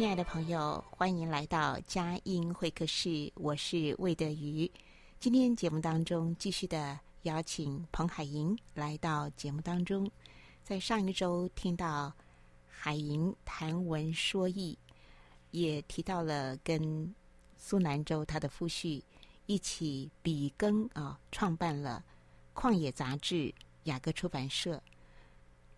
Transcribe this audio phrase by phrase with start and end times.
[0.00, 4.70] 亲爱的朋友，欢迎来到佳音会客室，我是魏德瑜。
[5.18, 6.98] 今天节目当中继续的。
[7.24, 10.10] 邀请彭海莹来到节目当中，
[10.64, 12.14] 在上一周听到
[12.66, 14.78] 海莹谈文说艺，
[15.50, 17.14] 也提到了跟
[17.58, 19.02] 苏南州他的夫婿
[19.44, 22.02] 一起比耕啊，创办了
[22.54, 24.82] 旷野杂志、雅各出版社。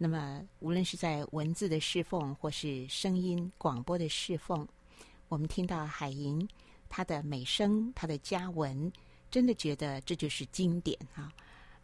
[0.04, 4.66] 那么，无论是在文字的侍奉，或是声音广播的侍奉，
[5.28, 6.48] 我们听到海莹
[6.88, 8.92] 他的美声，他的佳文。
[9.30, 11.32] 真的觉得这就是经典啊！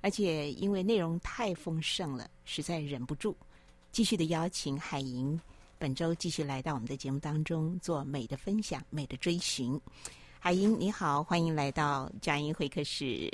[0.01, 3.37] 而且因为内容太丰盛了，实在忍不住
[3.93, 5.41] 继续的邀请海莹
[5.79, 9.81] 本周继续来到我们的节目当中做美的分享、美的追寻。
[10.41, 13.31] 海莹你好，欢迎来到佳音会客室。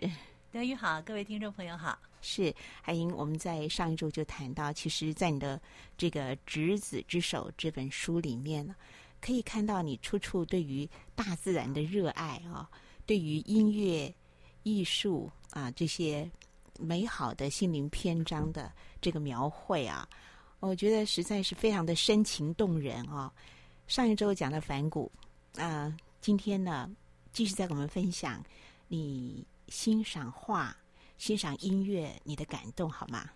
[0.55, 1.98] 德瑜好，各位听众朋友好。
[2.23, 5.61] 是海英，我们在上一周就谈到，其实，在你的
[5.98, 8.73] 这个《执子之手》这本书里面呢，
[9.20, 12.70] 可以看到你处处对于大自然的热爱啊。
[13.05, 14.14] 对于音乐、
[14.63, 16.31] 艺术啊这些
[16.79, 20.09] 美好的心灵篇章的这个描绘啊，
[20.61, 23.33] 我觉得实在是非常的深情动人啊。
[23.89, 25.11] 上一周讲的反骨
[25.57, 26.89] 啊，今天呢
[27.33, 28.41] 继续再跟我们分享
[28.87, 30.77] 你欣赏画、
[31.18, 33.29] 欣赏音乐你的感动好吗？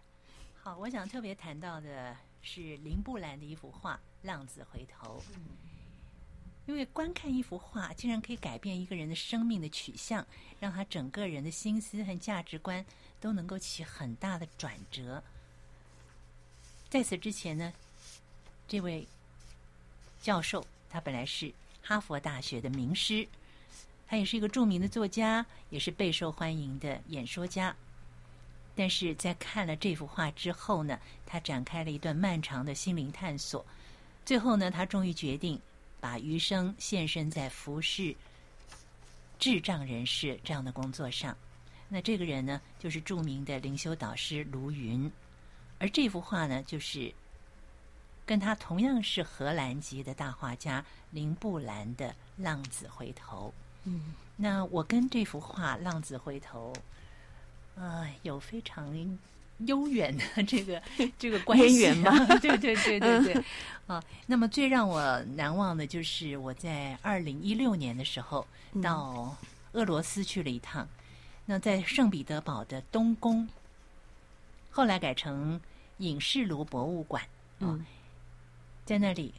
[0.63, 5.21] 好，我想特别谈到的是林布兰的一幅画《浪子回头》。
[6.65, 10.25] 因为观看一幅画，竟然可以改变一个人的生命的取向，
[10.61, 12.87] 让他整个人的心思和价值观
[13.21, 15.21] 都能够起很大的转折。
[16.89, 17.73] 在此之前呢，
[18.69, 19.09] 这位
[20.23, 23.27] 教授他本来是哈佛大学的名师，
[24.09, 27.77] 他也是一个著名的作家，也是备受欢迎的演说家。
[28.75, 33.65] 但是在看了这幅画之后呢，他展开了一段漫长的心灵探索，
[34.25, 35.61] 最后呢，他终于决定。
[36.01, 38.15] 把余生献身在服侍
[39.37, 41.37] 智障人士这样的工作上，
[41.89, 45.11] 那这个人呢，就是著名的灵修导师卢云，
[45.81, 47.13] 而这幅画呢，就是
[48.25, 53.53] 跟他同样是荷兰籍的大画家林布兰的《浪子回头》。
[53.89, 56.73] 嗯，那我跟这幅画《浪子回头》
[57.81, 59.19] 啊、呃，有非常。
[59.67, 60.81] 悠远的这个
[61.19, 62.13] 这个关系吗？
[62.41, 63.45] 对对对对对
[63.89, 64.01] 啊！
[64.29, 68.47] 那么最让我难忘的就是我在二零一六年的时候
[68.81, 69.37] 到
[69.73, 70.87] 俄罗斯去了一趟。
[71.45, 73.49] 那在圣彼得堡的东宫，
[74.71, 75.61] 后来改成
[75.97, 77.21] 影视卢博物馆
[77.59, 77.81] 啊，
[78.87, 79.35] 在那里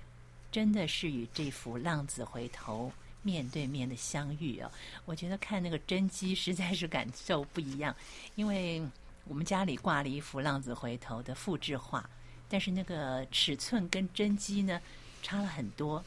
[0.52, 2.92] 真的是与这幅浪子回头
[3.22, 4.72] 面对面的相遇啊！
[5.06, 7.96] 我觉得看那个真机实在是感受不一样，
[8.36, 8.82] 因为。
[9.26, 12.10] 我们家里挂了一幅《浪子回头》的复制画，
[12.48, 14.82] 但是那个尺寸跟真机呢
[15.22, 16.04] 差了很多。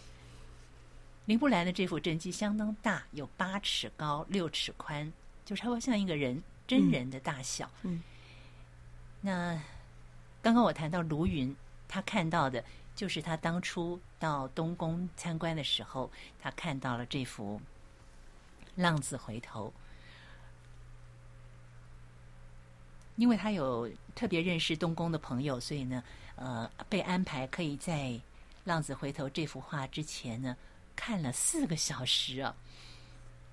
[1.27, 5.13] 林布兰的这幅真机相当大，有八尺高、六尺宽，
[5.45, 7.71] 就差不多像一个人真人的大小。
[7.83, 7.93] 嗯。
[7.93, 8.03] 嗯，
[9.21, 9.63] 那
[10.43, 11.55] 刚刚我谈到卢云，
[11.87, 12.65] 他看到的
[13.03, 16.09] 就是他当初到东宫参观的时候，
[16.41, 17.61] 他看到了这幅
[18.77, 19.67] 《浪子回头》。
[23.17, 26.01] 因为他有特别认识东宫的朋友，所以呢，
[26.37, 28.11] 呃，被安排可以在
[28.63, 30.57] 《浪子回头》这幅画之前呢，
[30.95, 32.55] 看了四个小时啊。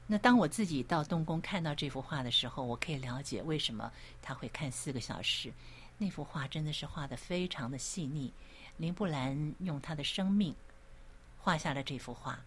[0.06, 3.92] 那当我自己到东宫看到这幅画的时候，我可以了解为什么
[4.22, 5.52] 他会看四个小时。
[5.98, 8.32] 那幅画真的是画得非常的细腻，
[8.80, 10.56] 林布兰用他的生命
[11.38, 12.40] 画下了这幅画。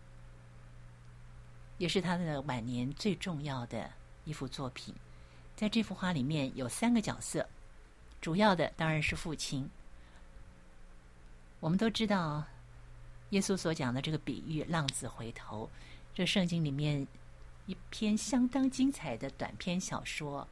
[1.78, 3.90] 也是他的晚年最重要的
[4.24, 4.94] 一幅作品。
[5.54, 7.48] 在这幅画里面有三个角色，
[8.20, 9.68] 主要的当然是父亲。
[11.60, 12.44] 我们都知道，
[13.30, 15.68] 耶稣所讲的这个比喻“浪子回头”，
[16.14, 17.06] 这圣经里面
[17.66, 20.48] 一篇相当精彩的短篇小说。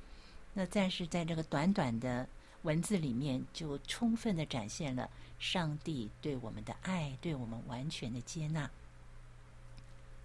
[0.53, 2.29] 那但是在这个短短的
[2.63, 5.09] 文字里面，就充分的展现了
[5.41, 8.71] 上帝对我们的爱，对我们完全的接纳。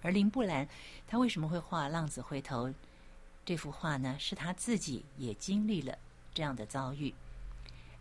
[0.04, 0.70] 而林布兰
[1.08, 2.70] 他为什么会画《浪子回头》
[3.44, 4.16] 这幅画呢？
[4.20, 5.98] 是他自己也经历了
[6.34, 7.16] 这样的遭遇。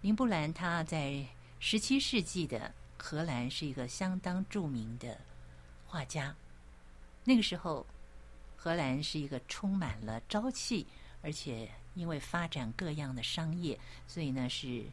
[0.03, 1.25] 林布兰他在
[1.59, 5.19] 十七世纪的荷兰是一个相当著名的
[5.87, 6.35] 画家。
[7.25, 7.87] 那个时候，
[8.57, 10.87] 荷兰是一个充满了朝气，
[11.23, 14.85] 而且因为发展各样的商业，所以呢是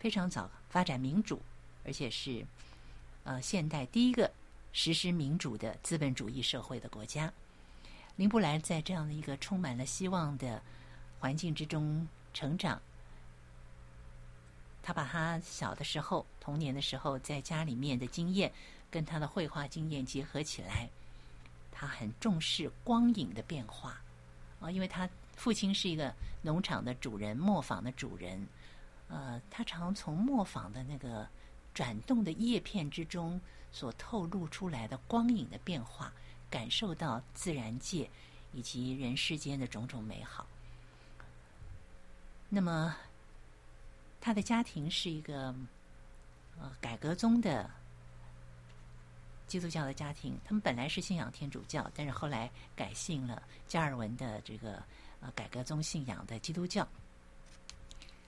[0.00, 1.40] 非常早发展民主，
[1.84, 2.44] 而且是
[3.22, 4.28] 呃现代第一个。
[4.72, 7.32] 实施民主的资本主义社会的国家，
[8.14, 10.62] 林布兰在这样的一个充满了希望的
[11.18, 12.80] 环境之中成长。
[14.80, 18.52] 他把他小的时候、童年的时候在家里面的经验，
[18.92, 20.88] 跟他的绘画经验结合起来。
[21.72, 24.00] 他很重视光影的变化
[24.60, 28.46] 啊，因为他父亲是一个农场的主人、磨坊的主人。
[29.10, 31.28] 呃，他常从磨坊的那个
[31.74, 33.38] 转动的叶片之中。
[33.72, 36.12] 所透露出来的光影的变化，
[36.50, 38.10] 感受到自然界
[38.52, 40.44] 以及人世间的种种美好。
[42.48, 42.96] 那么，
[44.20, 45.54] 他的家庭是一个
[46.58, 47.70] 呃改革宗的
[49.46, 54.82] 基督教的家庭，他们本来是信仰天主教，但是后来改信了加尔文的这个
[55.20, 56.84] 呃改革宗信仰的基督教。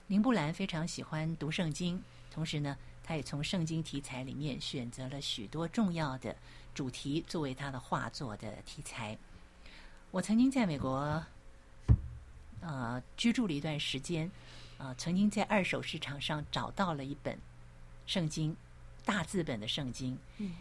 [0.07, 2.01] 林布兰非常喜欢读圣经，
[2.31, 2.77] 同时呢。
[3.05, 6.33] 他也从圣经题材里面选择了许多重要的
[6.73, 9.17] 主题作为他的画作的题材。
[10.09, 11.21] 我曾经在美国
[12.61, 14.31] 呃居住了一段时间，
[14.77, 17.37] 呃，曾经在二手市场上找到了一本
[18.05, 18.55] 圣经，
[19.03, 20.17] 大字本的圣经。
[20.37, 20.53] 嗯。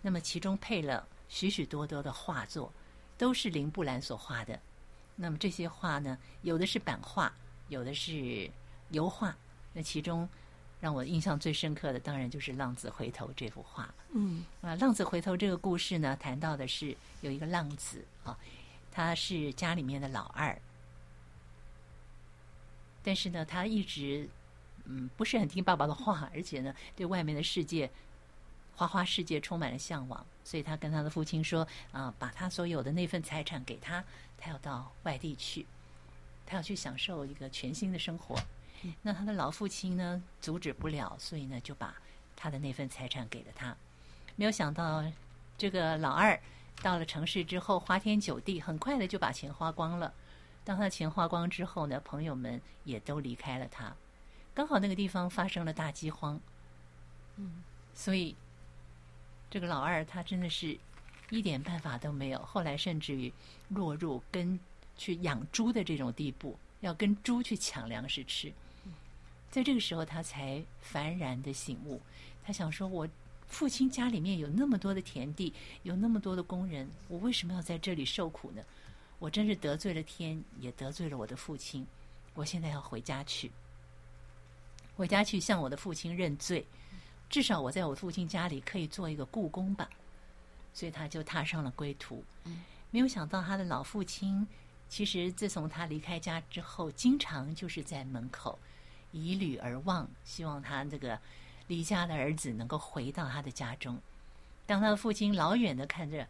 [0.00, 2.72] 那么其中配了许许多多的画作，
[3.18, 4.58] 都是林布兰所画的。
[5.16, 7.30] 那么这些画呢，有的是版画，
[7.68, 8.50] 有的是
[8.90, 9.36] 油画。
[9.72, 10.28] 那其中。
[10.80, 13.92] 让我印象最深刻的，当然就是《浪子回头》这幅画。
[14.14, 18.34] 嗯，啊，《浪子回头》这个故事呢，谈到的是有一个浪子啊，
[18.90, 20.58] 他是家里面的老二，
[23.02, 24.26] 但是呢，他一直
[24.86, 27.90] 嗯不是很听爸爸的话，而且呢，对外面的世界、
[28.74, 34.02] 花花世界充满了向往，所以他跟他的父亲说啊，把他所有的那份财产给他，
[34.38, 35.66] 他要到外地去，
[36.46, 38.34] 他要去享受一个全新的生活。
[39.02, 41.94] 那他的老父亲呢，阻止不了，所以呢就把
[42.34, 43.76] 他的那份财产给了他。
[44.36, 45.04] 没有想到，
[45.58, 46.40] 这个老二
[46.82, 50.14] 到了城市之后，花天酒地，很快的就把钱花光了。
[50.64, 53.94] 当他钱花光之后呢，朋友们也都离开了他。
[54.54, 56.40] 刚好那个地方发生了大饥荒，
[57.36, 57.62] 嗯，
[57.94, 58.34] 所以
[59.50, 60.78] 这个老二他真的是
[61.30, 62.38] 一点办法都没有。
[62.40, 63.32] 后来甚至于
[63.68, 64.58] 落入跟
[64.96, 68.52] 去养猪的这种地步，要跟猪去抢粮食吃。
[69.50, 70.62] 在这个时候，他才
[70.92, 72.00] 幡然的醒悟。
[72.44, 73.08] 他想说：“我
[73.48, 75.52] 父亲家里面有那么多的田地，
[75.82, 78.62] 有那么多的工人，我为什么要在这里受苦呢？
[79.18, 81.84] 我真是得罪了天，也得罪了我的父亲。
[82.34, 83.50] 我现在要回家去，
[84.96, 86.64] 回家去向我的父亲认罪。
[87.28, 89.90] 至少我在我父亲家里可以做一个故宫吧。
[90.72, 92.24] 所以他就踏上了归途。
[92.92, 94.46] 没有想到他的老父亲，
[94.88, 98.56] 其实自从他离开家之后，经常就是在门口。”
[99.12, 101.18] 以履而望，希望他这个
[101.66, 104.00] 离家的儿子能够回到他的家中。
[104.66, 106.26] 当他的父亲老远的看着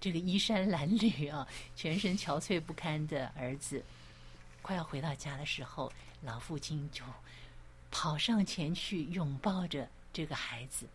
[0.00, 3.82] 这个衣衫褴褛啊，全身憔悴不堪的儿子
[4.60, 5.90] 快要回到家的时候，
[6.22, 7.02] 老父亲就
[7.90, 10.86] 跑上前去拥抱着这个孩子，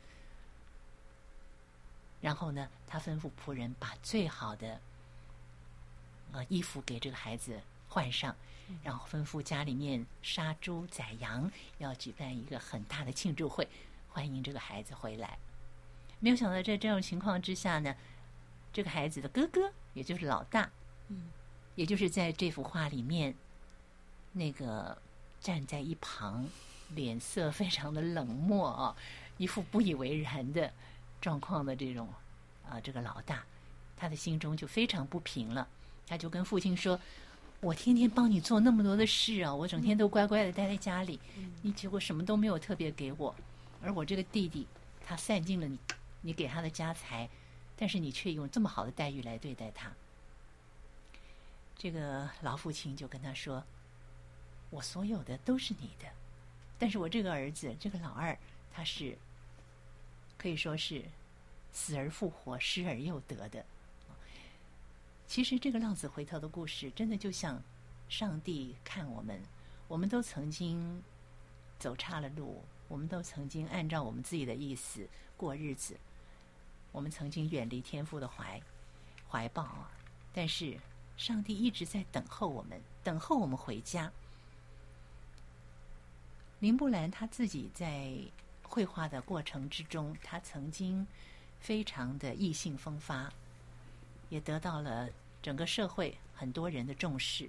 [2.22, 4.80] 然后呢，他吩咐仆人把最好的
[6.32, 7.60] 呃衣服给这个孩子
[7.90, 8.36] 换上。
[8.82, 13.68] 然后吩咐家里面杀猪宰羊，要举办一个很大的庆祝会，
[14.10, 15.38] 欢迎这个孩子回来。
[16.20, 17.96] 没有想到在这种情况之下呢，
[18.72, 20.70] 这个孩子的哥哥，也就是老大，
[21.10, 21.30] 嗯，
[21.76, 23.36] 也就是在这幅画里面
[24.32, 24.98] 那个
[25.40, 26.48] 站在一旁，
[26.90, 28.96] 脸色非常的冷漠啊，
[29.38, 30.72] 一副不以为然的
[31.20, 32.08] 状况的这种
[32.68, 33.44] 啊，这个老大，
[33.98, 35.68] 他的心中就非常不平了，
[36.08, 37.00] 他就跟父亲说。
[37.64, 41.18] 我天天帮你做那么多的事啊，我整天都乖乖的待在家里，
[41.62, 43.34] 你结果什么都没有特别给我，
[43.82, 44.68] 而我这个弟弟
[45.06, 45.80] 他散尽了你
[46.20, 47.30] 你给他的家财，
[47.78, 49.90] 但是你却用这么好的待遇来对待他，
[51.78, 53.64] 这个老父亲就跟他说
[54.70, 56.06] ：“我所有的都是你的，
[56.78, 58.38] 但是我这个儿子，这个老二，
[58.74, 59.18] 他是
[60.38, 61.02] 可以说是
[61.72, 63.66] 死而复活、失而又得的。”
[65.28, 67.62] 其实这个浪子回头的故事，真的就像
[68.08, 69.42] 上帝看我们，
[69.88, 71.02] 我们都曾经
[71.80, 75.98] 走岔了路，我们都曾经按照我们自己的意思过日子，
[76.92, 78.62] 我们曾经远离天父的怀
[79.28, 79.90] 怀抱啊，
[80.32, 80.78] 但是
[81.18, 84.12] 上帝一直在等候我们，等候我们回家。
[86.60, 88.16] 林布兰他自己在
[88.62, 91.06] 绘画的过程之中，他曾经
[91.60, 93.34] 非常的意气风发。
[94.34, 95.08] 也得到了
[95.44, 97.48] 整个社会很多人的重视。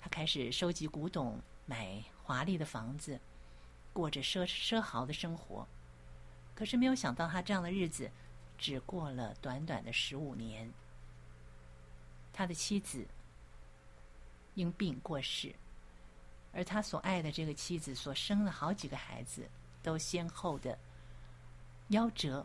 [0.00, 3.20] 他开始收集古董，买华丽的房子，
[3.92, 5.64] 过着奢奢豪的生活。
[6.52, 8.10] 可是没有想到，他这样的日子
[8.58, 10.68] 只过了短短的十五年。
[12.32, 13.06] 他的妻子
[14.54, 15.54] 因病过世，
[16.52, 19.48] 而他所爱的这个妻子所生了好几个孩子，
[19.80, 20.76] 都先后的
[21.90, 22.44] 夭折。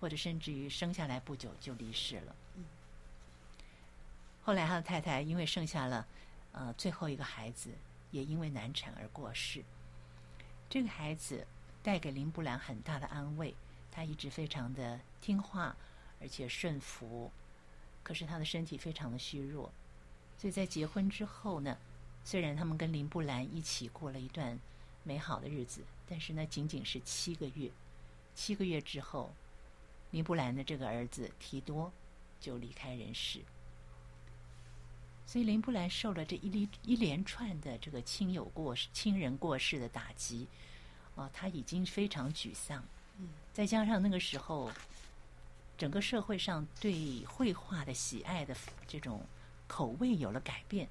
[0.00, 2.34] 或者甚至于生下来不久就离世了。
[4.42, 6.06] 后来他的太太因为生下了
[6.52, 7.70] 呃最后一个孩子，
[8.10, 9.64] 也因为难产而过世。
[10.70, 11.46] 这个孩子
[11.82, 13.54] 带给林布兰很大的安慰，
[13.90, 15.74] 他一直非常的听话，
[16.20, 17.32] 而且顺服。
[18.02, 19.72] 可是他的身体非常的虚弱，
[20.38, 21.76] 所以在结婚之后呢，
[22.24, 24.60] 虽然他们跟林布兰一起过了一段
[25.02, 27.70] 美好的日子，但是呢，仅仅是七个月。
[28.34, 29.32] 七个月之后。
[30.16, 31.92] 林布兰的这个儿子提多
[32.40, 33.38] 就离开人世，
[35.26, 40.48] 所以林布兰受了这一连一连串的这个亲友过世、亲人过世的打击，
[41.16, 42.82] 啊，他已经非常沮丧。
[43.18, 44.72] 嗯，再加上那个时候，
[45.76, 48.56] 整个社会上对绘画的喜爱的
[48.88, 49.22] 这种
[49.68, 50.88] 口味有了改变，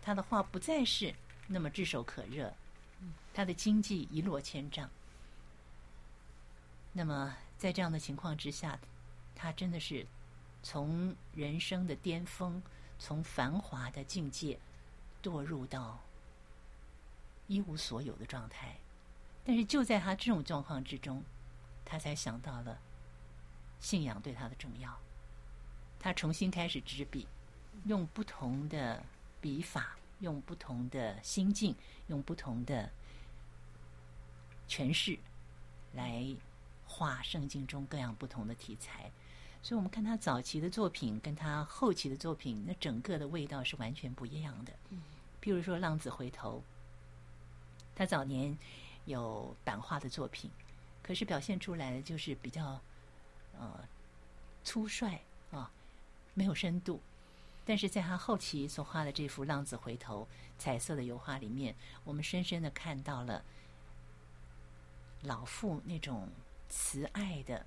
[0.00, 1.12] 他的画不再是
[1.48, 2.54] 那么炙手可热，
[3.34, 4.88] 他的经济一落千丈。
[6.92, 7.36] 那么。
[7.60, 8.80] 在这样的情况之下，
[9.34, 10.06] 他真的是
[10.62, 12.62] 从人生的巅峰，
[12.98, 14.58] 从繁华的境界
[15.22, 16.00] 堕入到
[17.48, 18.74] 一无所有的状态。
[19.44, 21.22] 但是就在他这种状况之中，
[21.84, 22.78] 他才想到了
[23.78, 24.98] 信仰对他的重要。
[25.98, 27.28] 他重新开始执笔，
[27.84, 29.04] 用不同的
[29.38, 31.76] 笔法，用不同的心境，
[32.06, 32.90] 用不同的
[34.66, 35.18] 诠释
[35.92, 36.34] 来。
[36.92, 39.12] 画圣经中各样不同的题材，
[39.62, 44.72] 所以我们看他早期的作品跟他后期的作品，那整个的味道是完全不一样的。
[45.40, 46.58] 譬如说《浪子回头》，
[47.94, 48.58] 他早年
[49.04, 50.50] 有版画的作品，
[51.00, 52.80] 可是表现出来的就是比较
[53.56, 53.88] 呃
[54.64, 55.20] 粗率
[55.52, 55.70] 啊，
[56.34, 57.00] 没有深度。
[57.64, 60.28] 但是在他后期所画的这幅《浪子回头》
[60.62, 63.44] 彩色的油画里面，我们深深的看到了
[65.22, 66.28] 老妇那种。
[66.70, 67.66] 慈爱的、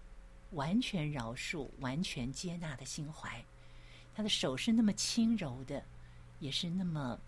[0.52, 3.44] 完全饶恕、完全接纳的心怀，
[4.16, 5.84] 他的手是那么轻柔的，
[6.40, 7.20] 也是那么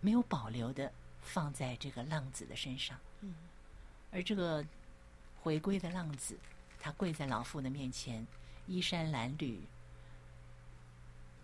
[0.00, 2.98] 没有保留的放在这个浪子的身上。
[3.20, 3.34] 嗯，
[4.10, 4.62] 而这个
[5.40, 6.36] 回归的浪子，
[6.80, 8.26] 他跪在老妇的面前，
[8.66, 9.58] 衣衫褴褛，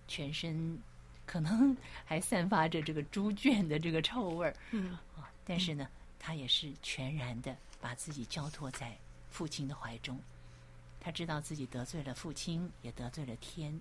[0.08, 0.78] 全身
[1.24, 4.56] 可能 还散发着这个猪圈的这个臭味儿。
[4.72, 7.56] 嗯，啊，但是呢，他也是全然的。
[7.80, 8.96] 把自己交托在
[9.30, 10.20] 父亲的怀中，
[11.00, 13.80] 他知道自己得罪了父亲，也得罪了天，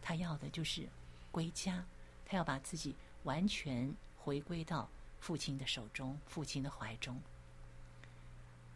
[0.00, 0.88] 他要的就是
[1.30, 1.84] 归家，
[2.24, 4.88] 他要把自己完全回归到
[5.20, 7.20] 父亲的手中、父亲的怀中。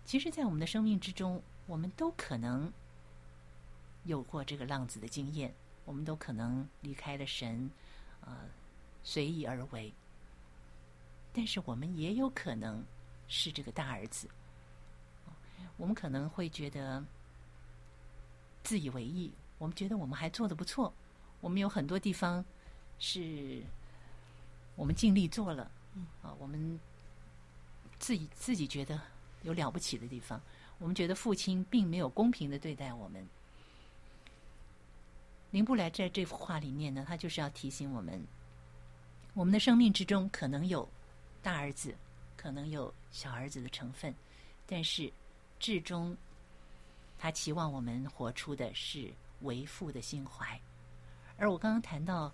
[0.04, 2.72] 其实，在我们的生命之中，我们都可能
[4.04, 7.70] 有过这个浪子的经验，我们都可能离开了神，
[8.22, 8.48] 呃，
[9.04, 9.92] 随意而为，
[11.32, 12.84] 但是我们也有可能
[13.28, 14.28] 是这个大儿子。
[15.77, 17.05] 我们可能会觉得
[18.65, 20.93] 自以为意，我们觉得我们还做得不错，
[21.41, 22.45] 我们有很多地方
[22.99, 23.62] 是
[24.75, 25.71] 我们尽力做了，
[26.21, 26.79] 啊，我们
[28.00, 29.00] 自己自己觉得
[29.43, 30.41] 有了不起的地方，
[30.79, 33.25] 我们觉得父亲并没有公平的对待我们。
[35.53, 38.21] 林布莱在这幅画里面呢，他就是要提醒我们，
[39.33, 40.88] 我们的生命之中可能有
[41.41, 41.95] 大儿子，
[42.37, 44.12] 可能有小儿子的成分，
[44.67, 45.12] 但是。
[45.59, 46.17] 至终，
[47.19, 50.61] 他期望我们活出的是为父的心怀。
[51.37, 52.33] 而我刚刚谈到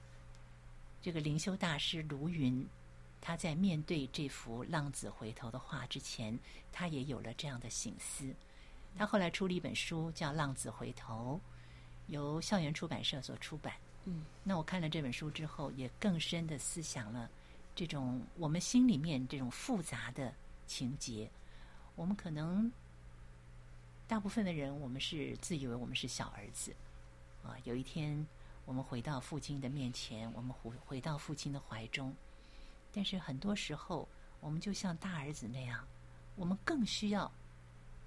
[1.03, 2.67] 这个灵修大师卢云，
[3.21, 6.39] 他在面对这幅《浪子回头》的画之前，
[6.73, 8.35] 他也有了这样的醒思。
[8.97, 11.41] 他后来出了一本书，叫《浪子回头》，
[12.13, 13.75] 由校园出版社所出版。
[14.05, 17.29] 嗯，那我看了这本书之后，也更深的思想了
[17.75, 20.33] 这种我们心里面这种复杂的
[20.67, 21.29] 情节。
[21.97, 22.71] 我们可能
[24.07, 26.75] 大部分的人，我们是自以为我们是小儿子
[27.43, 27.57] 啊。
[27.65, 28.27] 有一天，
[28.67, 32.15] 我们回到父亲的面前，我们回回到父亲的怀中，
[32.93, 34.07] 但是很多时候，
[34.41, 35.87] 我们就像大儿子那样，
[36.37, 37.31] 我们更需要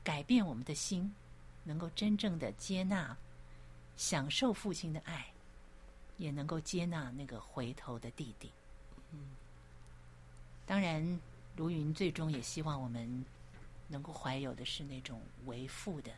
[0.03, 1.11] 改变我们的心，
[1.63, 3.17] 能够真正的接纳、
[3.97, 5.25] 享受父亲的爱，
[6.17, 8.51] 也能够接纳那个回头的弟弟。
[9.11, 9.31] 嗯，
[10.65, 11.19] 当然，
[11.55, 13.25] 卢云最终也希望我们
[13.87, 16.11] 能够怀有的是那种为父的、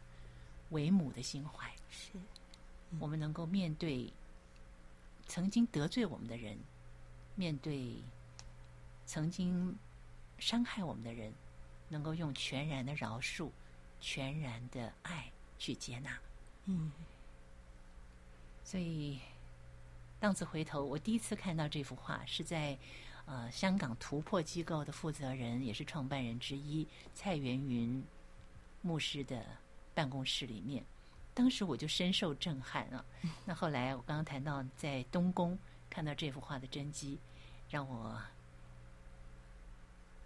[0.69, 1.71] 为母的心怀。
[1.89, 2.11] 是，
[2.99, 4.11] 我们能够面对
[5.27, 6.57] 曾经得罪我们的人，
[7.35, 7.95] 面对
[9.05, 9.77] 曾经
[10.37, 11.33] 伤害我们的人，
[11.87, 13.49] 能够用全然的饶恕、
[13.99, 16.17] 全然的爱去接纳。
[16.65, 16.91] 嗯，
[18.63, 19.19] 所以
[20.19, 22.77] 浪子回头，我第一次看到这幅画是在
[23.29, 28.03] 呃香港突破机构的负责人，也是创办人之一蔡元云
[28.81, 29.45] 牧师的
[29.93, 30.83] 办公室里面。
[31.35, 33.05] 当时我就深受震撼啊！
[33.45, 35.57] 那后来我刚刚谈到在东宫
[35.89, 37.19] 看到这幅画的真迹，
[37.69, 38.19] 让我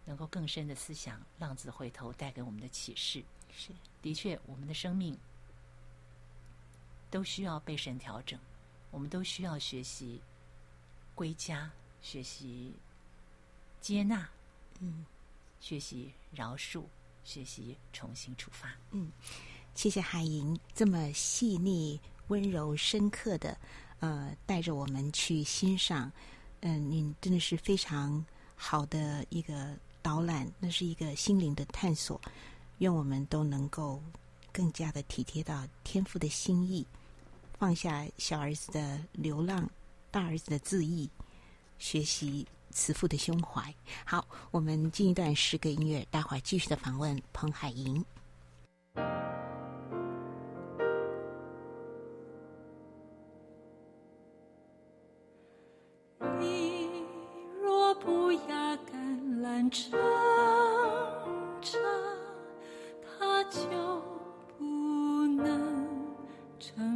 [0.05, 3.21] 能够更深的思想浪子回头带给我们的启示。
[3.51, 5.15] 是，的确，我们的生命
[7.11, 8.39] 都需要被神调整，
[8.89, 10.21] 我们都需要学习
[11.13, 11.69] 归家，
[12.01, 12.73] 学习
[13.83, 14.29] 接纳，
[14.79, 15.05] 嗯，
[15.59, 16.83] 学习饶恕，
[17.25, 19.11] 学习重新出发，嗯。
[19.75, 23.57] 谢谢海莹这么细腻、温柔、深刻的，
[23.99, 26.09] 呃，带着我们去欣赏。
[26.61, 28.25] 嗯、呃，你真的是非常
[28.55, 32.21] 好的一个导览，那是一个心灵的探索。
[32.77, 34.01] 愿我们都能够
[34.53, 36.85] 更加的体贴到天父的心意，
[37.59, 39.69] 放下小儿子的流浪，
[40.09, 41.09] 大儿子的自意，
[41.79, 43.73] 学习慈父的胸怀。
[44.03, 48.03] 好，我们进一段诗歌音乐，待会儿继续的访问彭海莹。
[56.39, 56.89] 你
[57.61, 58.91] 若不压橄
[59.41, 59.99] 榄成
[61.61, 61.79] 长，
[63.05, 64.01] 它就
[64.57, 66.05] 不能
[66.59, 66.92] 成。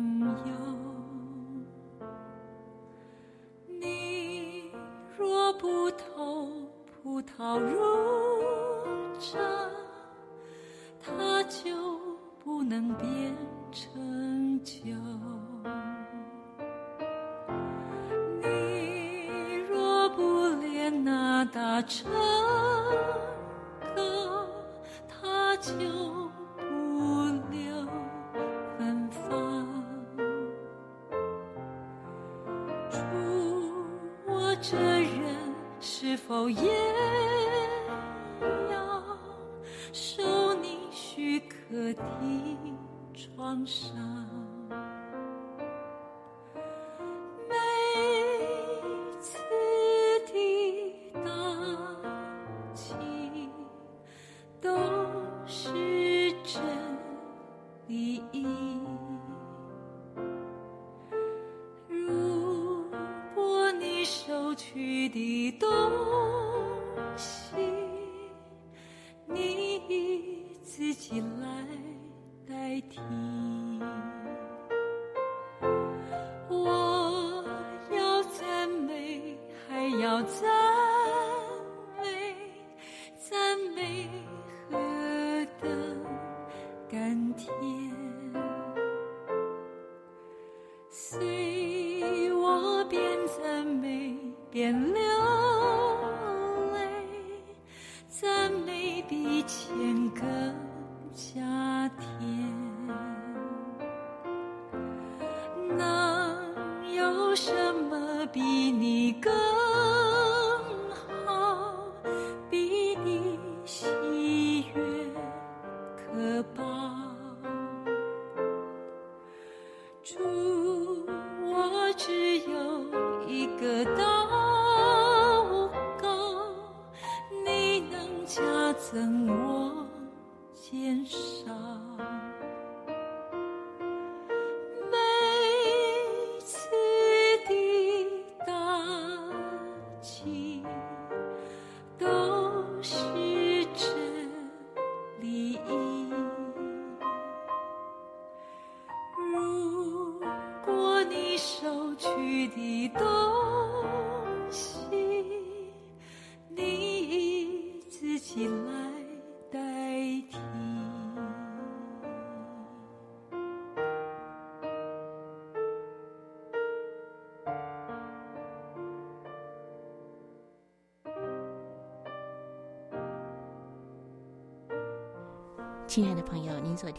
[108.32, 109.57] 比你更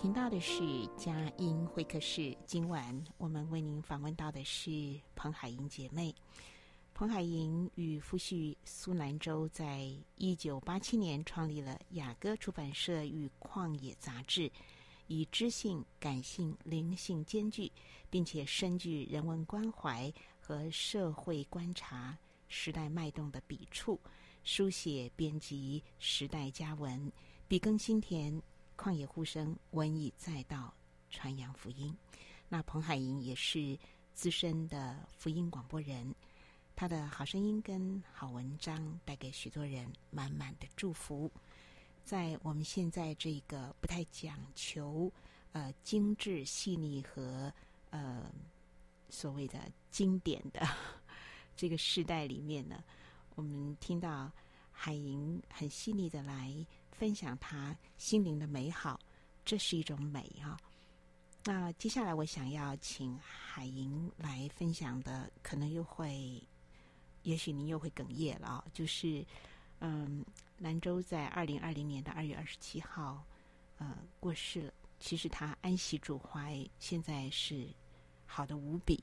[0.01, 0.63] 听到的是
[0.97, 2.33] 佳音会客室。
[2.47, 4.71] 今晚我们为您访问到的是
[5.17, 6.15] 彭海莹姐妹。
[6.95, 14.49] 彭海莹与夫婿苏南洲在一九八七年创立了雅歌出版社与旷野杂志，
[15.09, 17.73] 以知性、感性、灵性兼具，
[18.09, 23.99] 并且深具人文关怀和社会观察、时代脉动的笔触，
[24.45, 27.11] 书写编辑时代佳文，
[27.49, 28.41] 笔耕心田。
[28.79, 30.73] 旷野呼声，瘟疫再道，
[31.11, 31.93] 传扬福音。
[32.49, 33.77] 那彭海莹也是
[34.14, 36.14] 资深的福音广播人，
[36.77, 41.29] 他的好声音跟好文章带给许多人满满的祝福。
[42.05, 45.12] 在我们现在这个不太讲求
[45.51, 47.53] 呃精致细腻和
[47.91, 48.31] 呃
[49.11, 49.59] 所谓的
[49.91, 50.67] 经典的
[51.57, 52.83] 这个时代里面呢，
[53.35, 54.31] 我们听到
[54.71, 56.64] 海莹很细腻的来。
[56.99, 58.99] 分享他心灵的美好，
[59.45, 60.59] 这是一种美啊。
[61.45, 66.43] 那接下来我想要请海莹来分享的，可能又会，
[67.23, 68.65] 也许您又会哽咽了啊。
[68.73, 69.25] 就是，
[69.79, 70.25] 嗯，
[70.59, 73.25] 兰州在二零二零年的二月二十七号，
[73.79, 74.73] 呃，过世了。
[74.99, 77.69] 其实他安息主怀，现在是
[78.27, 79.03] 好的无比，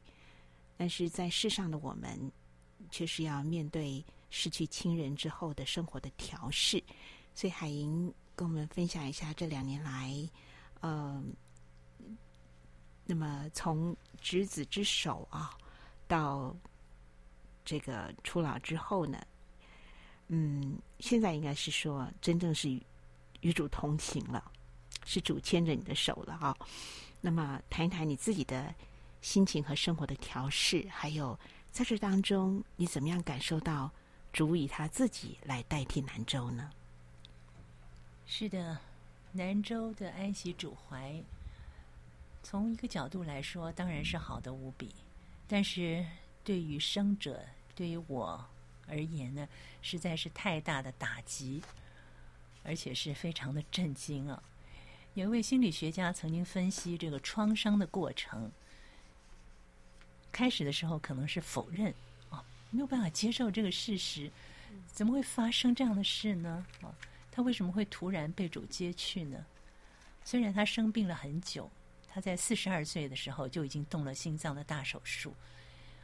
[0.75, 2.31] 但是在世上的我们，
[2.91, 6.83] 却是要面对失去亲人之后的生活的调试。
[7.35, 10.29] 所以海莹跟我们分享一下这两年来，
[10.79, 11.21] 呃，
[13.05, 15.55] 那么从执子之手啊，
[16.07, 16.55] 到
[17.65, 19.21] 这个初老之后呢，
[20.29, 22.69] 嗯，现在应该是说真正是
[23.41, 24.51] 与，主同行了，
[25.03, 26.55] 是主牵着你的手了啊。
[27.19, 28.73] 那么谈一谈你自己的
[29.21, 31.37] 心情和生活的调试，还有
[31.69, 33.91] 在这当中你怎么样感受到
[34.31, 36.71] 主以他自己来代替南州呢？
[38.27, 38.79] 是的，
[39.33, 41.21] 南州的安息主怀，
[42.41, 44.91] 从一个角度来说，当然是好的无比。
[45.47, 46.03] 但是
[46.43, 48.43] 对于生者，对于我
[48.87, 49.47] 而言呢，
[49.81, 51.61] 实在是太大的打击，
[52.63, 54.41] 而且是非常的震惊啊！
[55.13, 58.51] 有一位心理学家曾经分析这个创伤的过程，
[60.31, 61.93] 开始的时候可能是否认
[62.31, 64.31] 啊，没有办法接受这个事实，
[64.87, 66.65] 怎么会发生这样的事呢？
[66.81, 66.91] 啊！
[67.35, 69.45] 他为什么会突然被主接去呢？
[70.23, 71.69] 虽然他生病了很久，
[72.07, 75.33] 他在四十二岁的时候就已经动了心脏的大手术，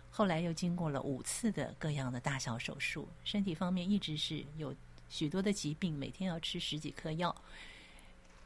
[0.09, 4.75] 后来又经过了五次的各样的大小手术，身体方面一直是有
[5.07, 7.33] 许多的疾病，每天要吃十几颗药。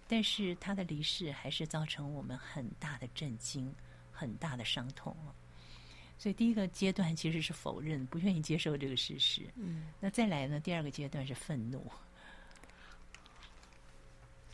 [0.07, 3.73] 但是他的离世还是造成我们很大的震惊，
[4.11, 5.17] 很大的伤痛。
[6.19, 9.41] 所以第一个阶段其实是否认，不愿意接受这个事实。
[9.55, 10.59] 嗯，那再来呢？
[10.59, 11.91] 第二个阶段是愤怒。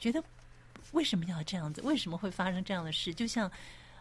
[0.02, 0.22] 觉得
[0.92, 1.80] 为什么要这样子？
[1.84, 3.14] 为什么会发生这样的事？
[3.14, 3.50] 就像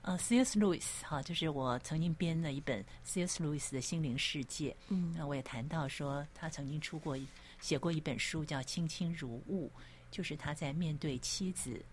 [0.02, 0.58] 呃，C.S.
[0.58, 3.44] Lewis 哈，就是我曾经编了一本 C.S.
[3.44, 4.74] Lewis 的心灵世界。
[4.88, 7.18] 嗯，那我也谈到说，他曾经出过
[7.60, 9.68] 写过一本书叫《卿卿如晤》，
[10.10, 11.84] 就是他在面对妻子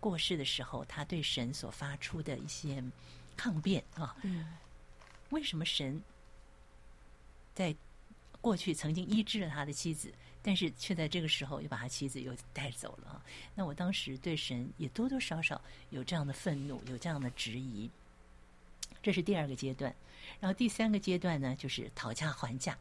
[0.00, 2.82] 过世的时候，他对神所发出的一些
[3.36, 4.16] 抗辩啊。
[4.22, 4.56] 嗯，
[5.28, 6.02] 为什么神
[7.54, 7.76] 在
[8.40, 10.10] 过去曾经医治了他的妻子？
[10.42, 13.22] 但是却在这个时候又把他妻子又带走了。
[13.54, 17.90] 那我当时对神也多多少少有这样的愤怒，有这样的质疑。
[19.02, 19.94] 这是第二个阶段，
[20.40, 22.76] 然后第三个阶段呢，就是讨价还价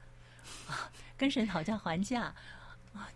[0.67, 2.33] 啊，跟神讨价还价
[2.93, 3.11] 啊。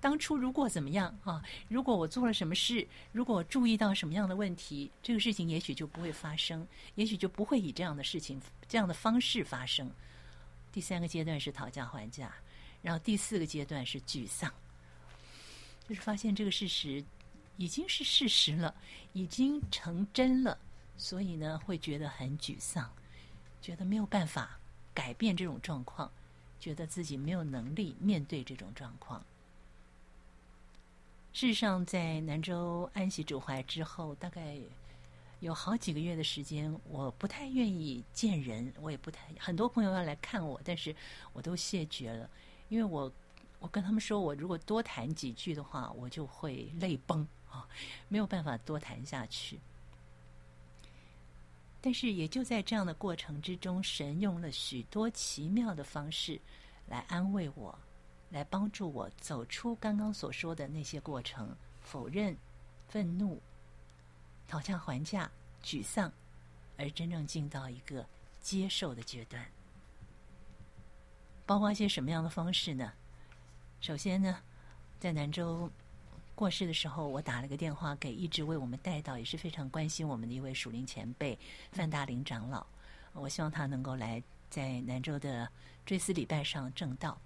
[0.00, 1.40] 当初如果怎么样啊？
[1.68, 9.88] 如果我做了什么事，如果我注意到什么样的问题，这个事情也许就不会发生，也许就不会以这样的事情、这样的方式发生。
[10.72, 12.34] 第三个阶段是讨价还价。
[12.82, 14.52] 然后第四个阶段是沮丧，
[15.88, 17.02] 就是发现这个事实
[17.56, 18.74] 已经是事实了，
[19.12, 20.58] 已经成真了，
[20.96, 22.90] 所以呢会觉得很沮丧，
[23.60, 24.58] 觉得没有办法
[24.92, 26.10] 改变这种状况，
[26.58, 29.24] 觉得自己没有能力面对这种状况。
[31.32, 34.58] 事实上，在南州安息主怀之后，大概
[35.40, 40.94] 有好几个月的时间，我不太愿意见人，我也不太很多朋友要来看我，但是
[41.32, 42.28] 我都谢绝了。
[42.72, 43.12] 因为我，
[43.58, 47.68] 我跟他们说，我如果多谈几句的话，我就会泪崩啊，
[48.08, 49.60] 没有办法多谈下去。
[51.82, 56.40] 但是也就在这样的过程之中，神用了许多奇妙的方式
[56.86, 57.78] 来安慰我，
[58.30, 62.34] 来帮助我走出刚刚所说的那些过程：否认、
[62.88, 63.38] 愤怒、
[64.48, 65.30] 讨价还价、
[65.62, 66.10] 沮丧，
[66.78, 68.06] 而真正进到一个
[68.40, 69.46] 接受的阶段。
[71.44, 72.92] 包括一些什么样的方式呢？
[73.80, 74.38] 首先呢，
[75.00, 75.68] 在南州
[76.34, 81.38] 过世的时候，我打了个电话给一直为我们带到，也是非常关心我们的一位属灵前辈
[81.72, 82.66] 范大林长老。
[83.12, 85.48] 我希望他能够来在南州的
[85.84, 87.18] 追思礼拜上证道。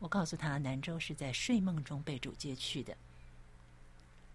[0.00, 2.96] 我告诉他，南州是在睡梦中被主接去的。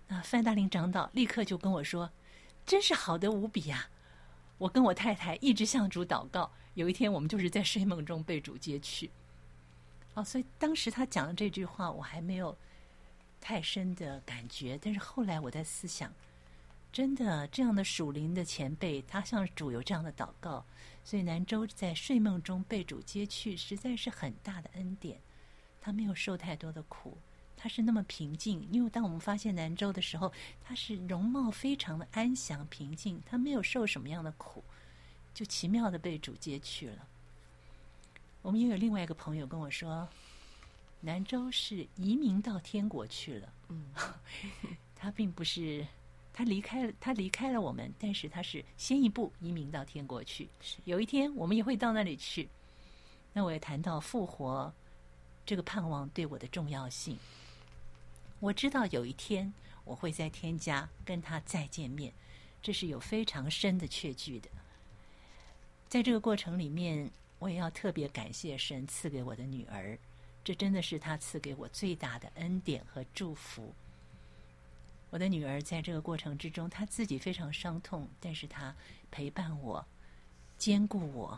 [0.07, 2.11] 那范大林长老立刻就跟我说
[2.65, 3.87] ：“真是好得无比呀！”
[4.59, 9.09] 我跟我太太一直向主祷告，有一天我们就是在睡梦中被主接去。
[10.15, 12.55] 哦，所以当时他讲的这句话，我还没有
[13.41, 14.79] 太深的感觉。
[14.81, 16.13] 但是后来我在思想，
[16.91, 20.63] 真的这样的属灵的前辈，他向主有这样的祷告，
[21.03, 25.19] 所以南州在睡梦中被主接去，实在是很大的恩典。
[25.81, 27.17] 他没有受太多的苦，
[27.57, 28.65] 他是那么平静。
[28.71, 30.31] 因为当我们发现南州的时候，
[30.63, 34.63] 他是容貌非常的安详平静，他没有受什么样的苦，
[35.33, 37.07] 就奇妙的被主接去了。
[38.41, 40.07] 我们又有另外一个朋友跟我说，
[41.01, 43.53] 南州是移民到天国去了。
[43.69, 43.93] 嗯，
[44.95, 45.87] 他并不是，
[46.33, 50.49] 他离开了，他离开了我们，但是他是先一步移民到天国去。
[50.85, 52.49] 有一天我们也会到那里去。
[53.33, 54.71] 那我也谈到复活
[55.45, 57.17] 这个盼望对我的重要性。
[58.39, 59.53] 我知道有一天
[59.85, 62.13] 我会在天家跟他再见面，
[62.61, 64.49] 这是有非常深的确据的。
[65.93, 67.07] 在这个过程里面。
[67.37, 69.99] 我也要特别感谢神赐给我的女儿，
[70.45, 73.75] 这真的是他赐给我最大的恩典和祝福。
[75.09, 78.73] 我的女儿在这个过程之中，她自己非常伤痛，但是她
[79.11, 79.85] 陪伴我，
[80.57, 81.37] 兼顾我，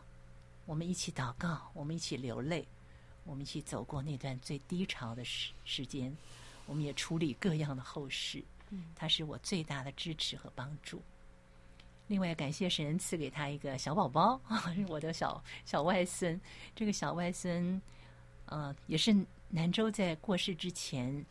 [0.67, 2.67] 我们一起祷告，我们一起流泪，
[3.23, 6.15] 我们一起走过那段最低潮的时时间，
[6.67, 8.43] 我们也处理各样的后事。
[8.95, 11.01] 她是我最大的支持和帮助。
[12.07, 16.39] 另外，感谢神赐给他一个小宝宝啊，是 我的小小外孙。
[16.75, 17.81] 这个小外孙，
[18.45, 19.15] 呃，也是
[19.49, 21.25] 南州在过世之前，